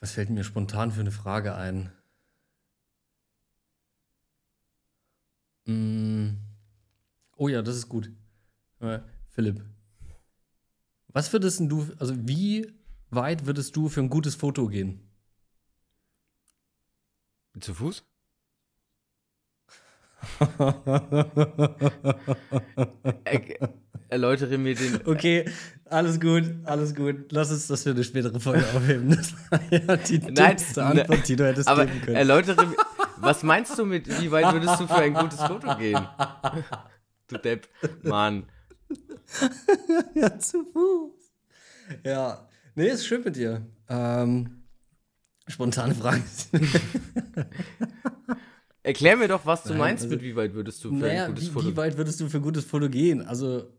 [0.00, 1.92] was fällt mir spontan für eine Frage ein?
[5.66, 6.36] Mm.
[7.36, 8.10] Oh ja, das ist gut.
[8.80, 9.64] Äh, Philipp,
[11.16, 12.74] was würdest denn du, also wie
[13.08, 15.00] weit würdest du für ein gutes Foto gehen?
[17.58, 18.04] Zu Fuß?
[23.24, 23.40] Er,
[24.10, 25.06] erläutere mir den.
[25.06, 25.50] Okay,
[25.86, 27.32] alles gut, alles gut.
[27.32, 29.16] Lass uns das für eine spätere Folge aufheben.
[29.16, 32.16] Das war ja die Nein, dümmste Antwort, die du hättest Aber geben können.
[32.16, 32.76] erläutere mir.
[33.16, 36.06] Was meinst du mit, wie weit würdest du für ein gutes Foto gehen?
[37.28, 37.68] Du Depp.
[38.02, 38.44] Mann.
[40.14, 41.32] Ja, zu Fuß.
[42.04, 43.66] Ja, nee, ist schön mit dir.
[43.88, 44.62] Ähm,
[45.46, 46.22] spontane Frage.
[48.82, 51.24] Erklär mir doch, was du Nein, meinst also- mit, wie weit würdest du für naja,
[51.24, 53.20] ein gutes wie, Foto wie weit würdest du für gutes Foto gehen?
[53.22, 53.72] Also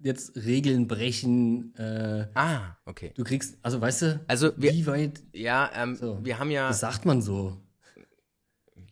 [0.00, 1.74] jetzt Regeln brechen.
[1.76, 3.12] Äh, Ah, okay.
[3.16, 5.22] du kriegst, also weißt du, Also, wir- wie weit?
[5.32, 6.18] Ja, ähm, So.
[6.24, 6.68] wir haben ja.
[6.68, 7.56] Das sagt man so.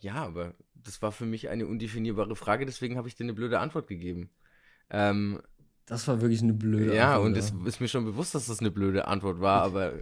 [0.01, 3.59] Ja, aber das war für mich eine undefinierbare Frage, deswegen habe ich dir eine blöde
[3.59, 4.31] Antwort gegeben.
[4.91, 5.41] Ähm,
[5.87, 8.59] Das war wirklich eine blöde ja, Antwort, und es ist mir schon bewusst, dass das
[8.61, 9.95] eine blöde Antwort war, aber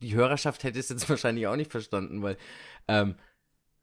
[0.00, 2.36] die Hörerschaft hätte es jetzt wahrscheinlich auch nicht verstanden, weil
[2.88, 3.14] ähm,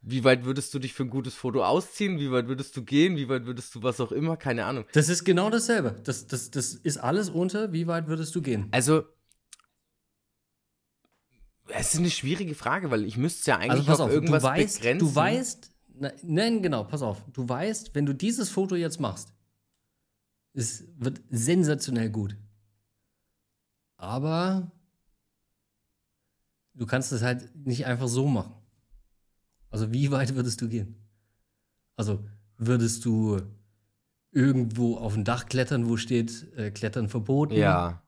[0.02, 2.18] wie weit würdest du dich für ein gutes Foto ausziehen?
[2.18, 3.18] Wie weit würdest du gehen?
[3.18, 4.36] Wie weit würdest du was auch immer?
[4.36, 4.86] Keine Ahnung.
[4.94, 5.96] Das ist genau dasselbe.
[6.04, 7.72] Das, das, das ist alles unter.
[7.72, 8.68] Wie weit würdest du gehen?
[8.72, 9.04] Also,
[11.68, 14.14] es ist eine schwierige Frage, weil ich müsste es ja eigentlich Also pass auf auf,
[14.14, 15.08] irgendwas du weißt, begrenzen.
[15.08, 17.24] du weißt, ne- nein, genau, pass auf.
[17.32, 19.32] Du weißt, wenn du dieses Foto jetzt machst,
[20.54, 22.38] es wird sensationell gut.
[23.98, 24.72] Aber
[26.74, 28.56] du kannst es halt nicht einfach so machen.
[29.70, 31.08] Also wie weit würdest du gehen?
[31.96, 32.28] Also
[32.58, 33.42] würdest du
[34.32, 37.54] irgendwo auf ein Dach klettern, wo steht äh, Klettern verboten?
[37.54, 38.04] Ja.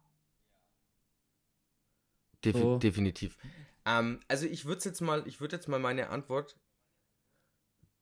[2.43, 2.77] Defi So.
[2.77, 3.37] Definitiv.
[3.85, 6.57] Ähm, also ich würde jetzt mal, ich würde jetzt mal meine Antwort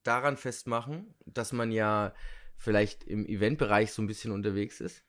[0.03, 2.13] daran festmachen, dass man ja
[2.61, 5.03] vielleicht im Eventbereich so ein bisschen unterwegs ist.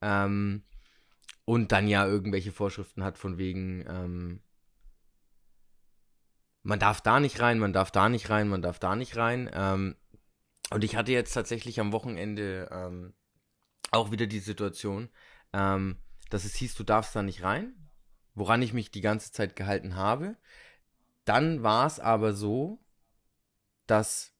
[0.00, 0.64] Ähm,
[1.44, 4.42] und dann ja irgendwelche Vorschriften hat von wegen, ähm,
[6.64, 9.48] man darf da nicht rein, man darf da nicht rein, man darf da nicht rein.
[9.52, 9.96] Ähm,
[10.70, 13.14] und ich hatte jetzt tatsächlich am Wochenende ähm,
[13.92, 15.10] auch wieder die Situation,
[15.52, 17.88] ähm, dass es hieß, du darfst da nicht rein,
[18.34, 20.36] woran ich mich die ganze Zeit gehalten habe.
[21.24, 22.84] Dann war es aber so,
[23.86, 24.31] dass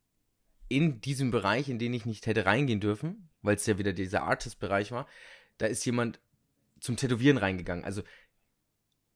[0.68, 4.22] in diesem Bereich, in den ich nicht hätte reingehen dürfen, weil es ja wieder dieser
[4.22, 5.06] Artist-Bereich war,
[5.58, 6.20] da ist jemand
[6.80, 7.84] zum Tätowieren reingegangen.
[7.84, 8.02] Also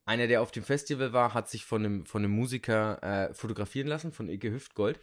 [0.05, 3.87] einer, der auf dem Festival war, hat sich von einem, von einem Musiker äh, fotografieren
[3.87, 4.99] lassen, von Ike Hüftgold.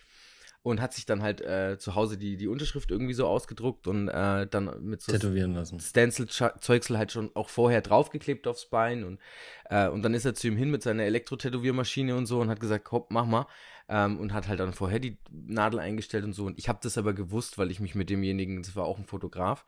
[0.65, 4.09] Und hat sich dann halt äh, zu Hause die, die Unterschrift irgendwie so ausgedruckt und
[4.09, 5.79] äh, dann mit so Tätowieren lassen.
[5.79, 9.21] Stencil-Zeugsel halt schon auch vorher draufgeklebt aufs Bein und,
[9.67, 12.61] äh, und dann ist er zu ihm hin mit seiner Elektro-Tätowiermaschine und so und hat
[12.61, 13.47] gesagt, komm, mach mal
[13.91, 16.97] ähm, und hat halt dann vorher die Nadel eingestellt und so und ich habe das
[16.97, 19.67] aber gewusst, weil ich mich mit demjenigen, das war auch ein Fotograf,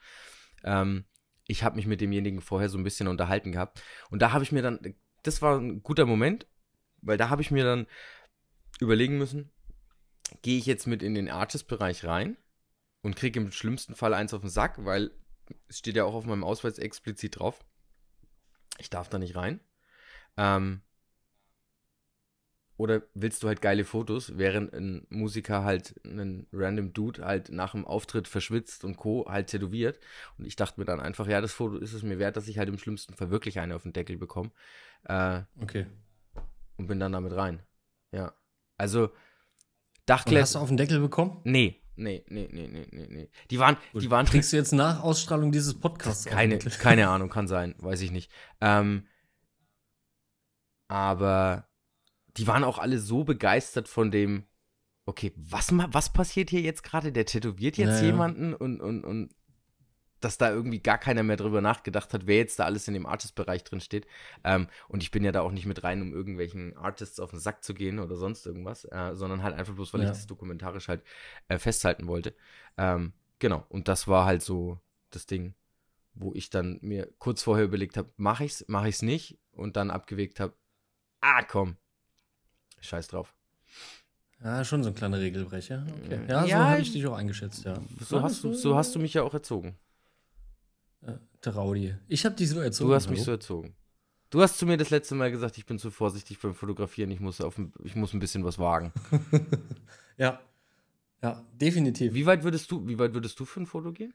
[0.64, 1.05] ähm,
[1.47, 4.51] ich habe mich mit demjenigen vorher so ein bisschen unterhalten gehabt und da habe ich
[4.51, 4.80] mir dann,
[5.22, 6.47] das war ein guter Moment,
[7.03, 7.86] weil da habe ich mir dann
[8.80, 9.51] überlegen müssen,
[10.43, 12.37] gehe ich jetzt mit in den Artist-Bereich rein
[13.03, 15.11] und kriege im schlimmsten Fall eins auf den Sack, weil
[15.68, 17.64] es steht ja auch auf meinem Ausweis explizit drauf.
[18.79, 19.61] Ich darf da nicht rein.
[20.37, 20.83] Ähm,
[22.79, 27.72] oder willst du halt geile Fotos, während ein Musiker halt einen random Dude halt nach
[27.72, 29.27] dem Auftritt verschwitzt und Co.
[29.29, 29.99] halt tätowiert.
[30.37, 32.59] Und ich dachte mir dann einfach, ja, das Foto ist es mir wert, dass ich
[32.59, 34.51] halt im schlimmsten Fall wirklich eine auf den Deckel bekomme.
[35.05, 35.87] Äh, Okay.
[36.77, 37.62] und bin dann damit rein.
[38.12, 38.35] Ja.
[38.77, 39.11] Also,
[40.07, 40.42] Und Dachkletter.
[40.42, 41.40] hast du auf den Deckel bekommen?
[41.44, 43.28] Nee, nee, nee, nee, nee, nee, nee.
[43.50, 47.48] Die waren, die waren Kriegst du jetzt nach Ausstrahlung dieses Podcasts keine, keine Ahnung, kann
[47.48, 48.30] sein, weiß ich nicht.
[48.61, 49.07] Ähm,
[50.88, 51.68] aber
[52.36, 54.44] die waren auch alle so begeistert von dem,
[55.07, 57.12] okay, was, was passiert hier jetzt gerade?
[57.12, 58.07] Der tätowiert jetzt Ja, ja.
[58.07, 59.34] jemanden und, und, und
[60.27, 63.07] dass da irgendwie gar keiner mehr drüber nachgedacht hat, wer jetzt da alles in dem
[63.07, 64.09] Artist-Bereich drin steht.
[64.43, 67.39] Ähm, und ich bin ja da auch nicht mit rein, um irgendwelchen Artists auf den
[67.39, 70.07] Sack zu gehen oder sonst irgendwas, äh, sondern halt einfach bloß, weil Ja.
[70.07, 71.05] ich das dokumentarisch halt
[71.47, 72.35] äh, festhalten wollte.
[72.77, 75.55] Ähm, genau, und das war halt so das Ding,
[76.14, 79.93] wo ich dann mir kurz vorher überlegt habe, mache ich's, mache ich's nicht und dann
[79.93, 80.55] abgewegt habe,
[81.20, 81.77] ah komm,
[82.81, 83.33] scheiß drauf.
[84.43, 85.87] Ja, schon so ein kleiner Regelbrecher.
[86.03, 86.20] Okay.
[86.29, 87.81] Ja, so Ja, habe ich dich auch eingeschätzt, ja.
[88.01, 89.79] So hast du, so hast du mich ja auch erzogen.
[91.03, 91.94] Äh, Traudi.
[92.09, 92.88] Ich habe dich so erzogen.
[92.88, 93.74] Du hast mich so erzogen.
[94.30, 97.20] Du hast zu mir das letzte Mal gesagt, ich bin zu vorsichtig beim Fotografieren, ich
[97.20, 98.92] muss, auf, ich muss ein bisschen was wagen.
[100.16, 100.40] ja.
[101.22, 102.12] Ja, definitiv.
[102.12, 104.12] Wie weit würdest du, wie weit würdest du für ein Foto gehen?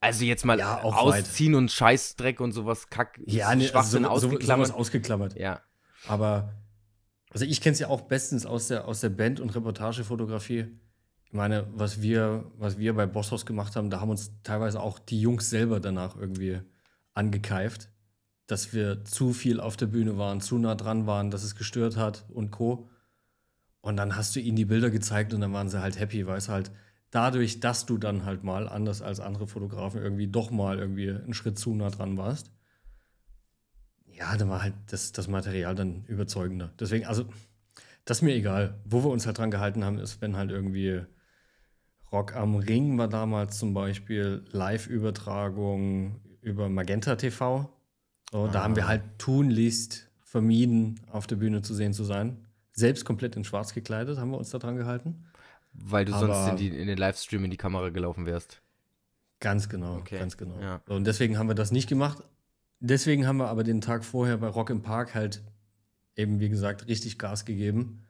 [0.00, 4.28] Also jetzt mal Ja, ausziehen und Scheißdreck und sowas, Kack, Ja, nee, Schwachsinn also so,
[4.28, 4.66] so, ausgeklammert.
[4.68, 5.36] sowas ausgeklammert.
[5.36, 5.62] ja.
[6.06, 6.52] Aber,
[7.30, 10.66] also ich kenne es ja auch bestens aus der, aus der Band- und Reportagefotografie.
[11.36, 14.98] Ich meine, was wir, was wir bei Bosshaus gemacht haben, da haben uns teilweise auch
[14.98, 16.62] die Jungs selber danach irgendwie
[17.12, 17.90] angekeift,
[18.46, 21.98] dass wir zu viel auf der Bühne waren, zu nah dran waren, dass es gestört
[21.98, 22.88] hat und Co.
[23.82, 26.38] Und dann hast du ihnen die Bilder gezeigt und dann waren sie halt happy, weil
[26.38, 26.70] es halt
[27.10, 31.34] dadurch, dass du dann halt mal, anders als andere Fotografen, irgendwie doch mal irgendwie einen
[31.34, 32.50] Schritt zu nah dran warst,
[34.06, 36.72] ja, dann war halt das, das Material dann überzeugender.
[36.80, 37.26] Deswegen, also,
[38.06, 38.80] das ist mir egal.
[38.86, 41.04] Wo wir uns halt dran gehalten haben, ist, wenn halt irgendwie
[42.12, 47.68] Rock am Ring war damals zum Beispiel Live-Übertragung über Magenta TV.
[48.30, 48.64] So, Da Ah.
[48.64, 52.46] haben wir halt tunlichst vermieden, auf der Bühne zu sehen zu sein.
[52.72, 55.24] Selbst komplett in schwarz gekleidet haben wir uns da dran gehalten.
[55.72, 58.62] Weil du Aber- sonst in, die, in den Livestream in die Kamera gelaufen wärst.
[59.40, 60.58] Ganz genau, Okay, ganz genau.
[60.60, 60.80] ja.
[60.88, 62.22] Und deswegen haben wir das nicht gemacht.
[62.80, 65.42] Deswegen haben wir aber den Tag vorher bei Rock im Park halt
[66.14, 68.04] eben, wie gesagt, richtig Gas gegeben.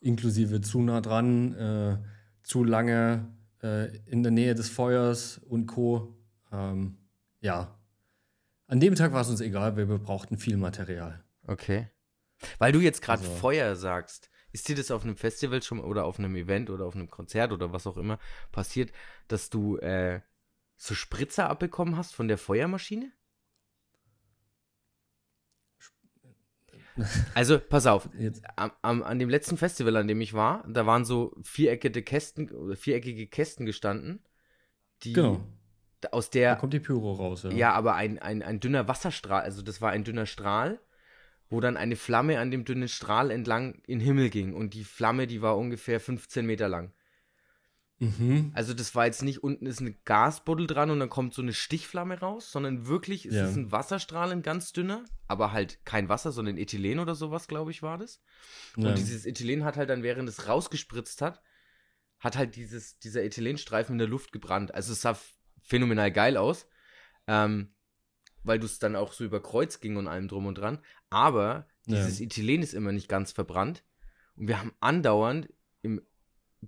[0.00, 1.98] Inklusive zu nah dran, äh,
[2.44, 6.16] zu lange äh, in der Nähe des Feuers und Co.
[6.52, 6.98] Ähm,
[7.40, 7.76] ja.
[8.68, 11.24] An dem Tag war es uns egal, wir brauchten viel Material.
[11.46, 11.88] Okay.
[12.58, 16.04] Weil du jetzt gerade Also- Feuer sagst, ist dir das auf einem Festival schon oder
[16.04, 18.18] auf einem Event oder auf einem Konzert oder was auch immer
[18.52, 18.92] passiert,
[19.26, 20.20] dass du äh,
[20.76, 23.10] so Spritzer abbekommen hast von der Feuermaschine?
[27.34, 30.86] Also, pass auf, Jetzt, am, am, an dem letzten Festival, an dem ich war, da
[30.86, 34.24] waren so viereckige Kästen, oder viereckige Kästen gestanden,
[35.02, 35.44] die genau.
[36.10, 37.42] aus Da der kommt die Pyro raus.
[37.44, 37.50] Ja.
[37.50, 40.80] Ja, aber ein, ein, ein dünner Wasserstrahl, also das war ein dünner Strahl,
[41.48, 44.54] wo dann eine Flamme an dem dünnen Strahl entlang in den Himmel ging.
[44.54, 46.92] Und die Flamme, die war ungefähr 15 Meter lang.
[47.98, 48.50] Mhm.
[48.54, 51.52] Also das war jetzt nicht, unten ist eine Gasbuddel dran und dann kommt so eine
[51.52, 53.48] Stichflamme raus, sondern wirklich, es Ja.
[53.48, 57.70] ist ein Wasserstrahl, ein ganz dünner, aber halt kein Wasser, sondern Ethylen oder sowas, glaube
[57.70, 58.20] ich, war das.
[58.76, 58.88] Ja.
[58.88, 61.40] Und dieses Ethylen hat halt dann, während es rausgespritzt hat,
[62.18, 64.74] hat halt dieses, dieser Ethylenstreifen in der Luft gebrannt.
[64.74, 65.16] Also es sah
[65.62, 66.66] phänomenal geil aus,
[67.26, 67.74] ähm,
[68.42, 70.78] weil du es dann auch so über Kreuz ging und allem drum und dran.
[71.10, 71.96] Aber Ja.
[71.96, 73.84] dieses Ethylen ist immer nicht ganz verbrannt.
[74.36, 75.48] Und wir haben andauernd
[75.82, 76.02] im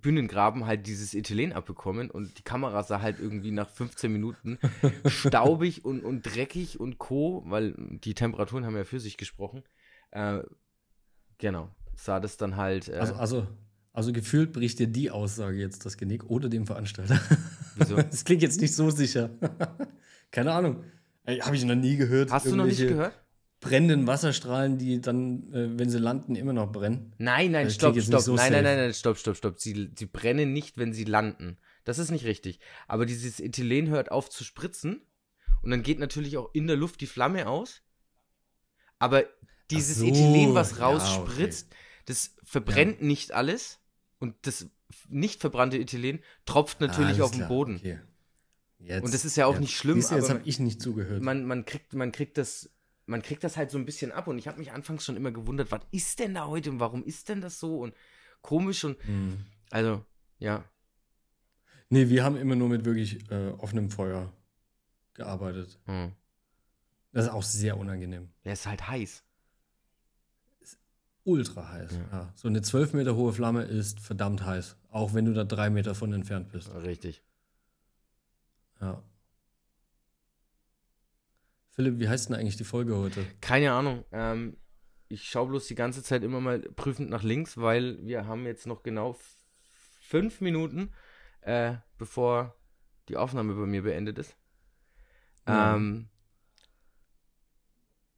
[0.01, 4.59] Bühnengraben halt dieses Ethylen abbekommen und die Kamera sah halt irgendwie nach 15 Minuten
[5.05, 9.63] staubig und, und dreckig und co, weil die Temperaturen haben ja für sich gesprochen.
[10.11, 10.39] Äh,
[11.37, 12.87] genau, sah das dann halt.
[12.89, 13.47] Äh, Also, also,
[13.93, 17.19] also gefühlt bricht dir die Aussage jetzt das Genick oder dem Veranstalter.
[17.75, 17.95] Wieso?
[18.01, 19.29] Das klingt jetzt nicht so sicher.
[20.31, 20.83] Keine Ahnung.
[21.41, 22.31] Habe ich noch nie gehört.
[22.31, 23.13] hast du noch nicht gehört?
[23.59, 27.13] Brennenden Wasserstrahlen, die dann, äh, wenn sie landen, immer noch brennen.
[27.17, 28.21] Nein, nein, Das stopp, stopp.
[28.21, 29.59] so nein, nein, nein, nein, stopp, stopp, stopp.
[29.59, 31.57] Sie, sie brennen nicht, wenn sie landen.
[31.83, 32.59] Das ist nicht richtig.
[32.87, 35.01] Aber dieses Ethylen hört auf zu spritzen
[35.63, 37.81] und dann geht natürlich auch in der Luft die Flamme aus.
[38.99, 39.23] Aber
[39.71, 41.73] dieses so, Ethylen, was ja, rausspritzt,
[42.05, 43.79] das verbrennt nicht alles
[44.19, 44.69] und das
[45.09, 47.75] nicht verbrannte Ethylen tropft natürlich Alles auf den klar, Boden.
[47.77, 47.99] Okay.
[48.79, 49.61] Jetzt, Und das ist ja auch jetzt.
[49.61, 51.21] nicht schlimm, Siehst du, jetzt habe ich nicht zugehört.
[51.21, 52.69] man, man, kriegt, man kriegt das.
[53.07, 55.31] Man kriegt das halt so ein bisschen ab und ich habe mich anfangs schon immer
[55.31, 57.95] gewundert, was ist denn da heute und warum ist denn das so und
[58.41, 59.45] komisch und Hm.
[59.71, 60.05] also,
[60.39, 60.63] ja.
[61.89, 64.31] Nee, wir haben immer nur mit wirklich äh, offenem Feuer
[65.13, 65.79] gearbeitet.
[65.85, 66.11] Hm.
[67.13, 68.29] Das ist auch sehr unangenehm.
[68.43, 69.23] Der ist halt heiß.
[71.23, 71.91] Ultra heiß.
[71.93, 72.07] Ja.
[72.11, 72.33] Ja.
[72.35, 74.77] So eine 12 Meter hohe Flamme ist verdammt heiß.
[74.91, 76.73] Auch wenn du da drei Meter von entfernt bist.
[76.73, 77.23] Richtig.
[78.79, 79.01] Ja.
[81.77, 83.23] Philipp, wie heißt denn eigentlich die Folge heute?
[83.39, 84.03] Keine Ahnung.
[84.11, 84.57] Ähm,
[85.09, 88.65] ich schaue bloß die ganze Zeit immer mal prüfend nach links, weil wir haben jetzt
[88.65, 89.15] noch genau
[89.99, 90.91] fünf Minuten,
[91.41, 92.55] äh, bevor
[93.09, 94.35] die Aufnahme bei mir beendet ist.
[95.47, 95.75] Ja.
[95.75, 96.09] Ähm,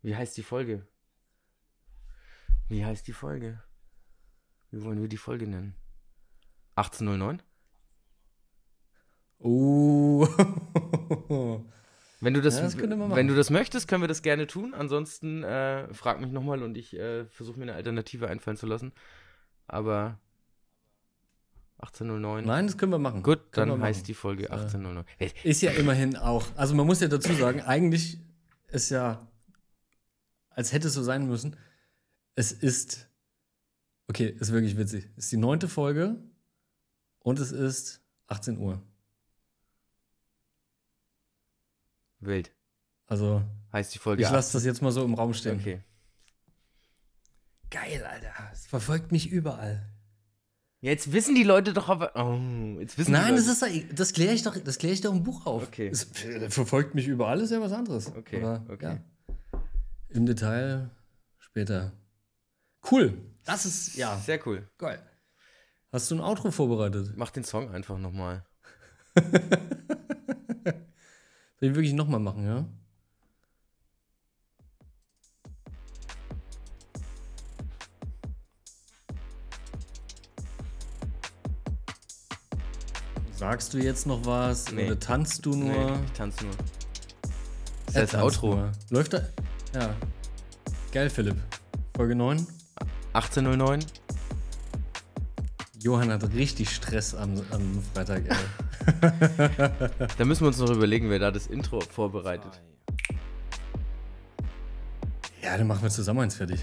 [0.04, 0.88] wie heißt die Folge?
[2.70, 3.62] Wie heißt die Folge?
[4.72, 5.76] Wie wollen wir die Folge nennen?
[6.76, 7.44] 1809?
[9.40, 10.26] Oh.
[12.22, 14.74] Wenn du das, Ja, das wenn du das möchtest, können wir das gerne tun.
[14.74, 18.92] Ansonsten äh, frag mich nochmal und ich äh, versuche mir eine Alternative einfallen zu lassen.
[19.68, 20.20] Aber
[21.78, 22.46] 1809.
[22.46, 23.24] Nein, das können wir machen.
[23.24, 24.08] Gut, Können dann heißt machen.
[24.08, 25.06] die Folge Äh, 1809.
[25.18, 26.46] Hey, Ist ja immerhin auch.
[26.58, 28.20] Also man muss ja dazu sagen, eigentlich
[28.68, 29.26] ist ja,
[30.50, 31.56] als hätte es so sein müssen.
[32.36, 33.10] Es ist,
[34.08, 35.10] okay, ist wirklich witzig.
[35.16, 36.18] Es ist die neunte Folge
[37.20, 38.82] und es ist 18 Uhr.
[42.20, 42.52] Wild.
[43.08, 43.44] Also
[43.74, 44.24] heißt die Folge.
[44.24, 45.60] Ich lasse das jetzt mal so im Raum stehen.
[45.60, 45.82] Okay.
[47.72, 48.34] Geil, Alter.
[48.52, 49.86] Es verfolgt mich überall.
[50.82, 52.16] Ja, jetzt wissen die Leute doch aber.
[52.16, 53.74] Oh, jetzt wissen Nein, die das Leute.
[53.76, 55.68] ist doch, das kläre ich doch, das kläre ich doch im Buch auf.
[55.68, 55.90] Okay.
[55.90, 56.08] Es
[56.50, 58.08] verfolgt mich überall, ist ja was anderes.
[58.16, 59.00] Okay, Aber, okay.
[59.52, 59.62] Ja.
[60.10, 60.90] Im Detail
[61.38, 61.92] später.
[62.90, 63.18] Cool.
[63.44, 64.68] Das ist, ja, Sehr cool.
[64.78, 65.02] geil.
[65.92, 67.14] Hast du ein Outro vorbereitet?
[67.18, 68.46] Mach den Song einfach nochmal.
[71.60, 72.66] Soll ich wirklich nochmal machen, ja?
[83.34, 84.72] Sagst du jetzt noch was?
[84.72, 84.86] Nee.
[84.88, 85.70] Oder tanzt du nur?
[85.74, 86.56] Nee, ich tanze nur.
[86.56, 86.66] Das
[87.88, 88.56] ist das tanzt Outro.
[88.56, 88.72] nur.
[88.90, 89.22] Läuft da?
[89.74, 89.96] Ja.
[90.92, 91.38] Geil, Philipp.
[91.96, 92.46] Folge 9.
[93.14, 93.86] 1809.
[95.82, 98.36] Johann hat richtig Stress am, am Freitag, ey.
[100.18, 102.62] Da müssen wir uns noch überlegen, wer da das Intro vorbereitet.
[105.42, 106.60] ja, dann machen wir zusammen eins fertig.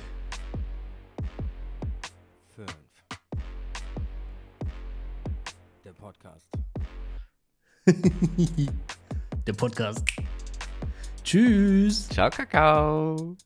[2.54, 2.76] Fünf.
[5.84, 6.46] Der Podcast.
[9.46, 10.04] Der Podcast.
[11.24, 12.08] Tschüss.
[12.08, 13.36] Ciao, Kakao.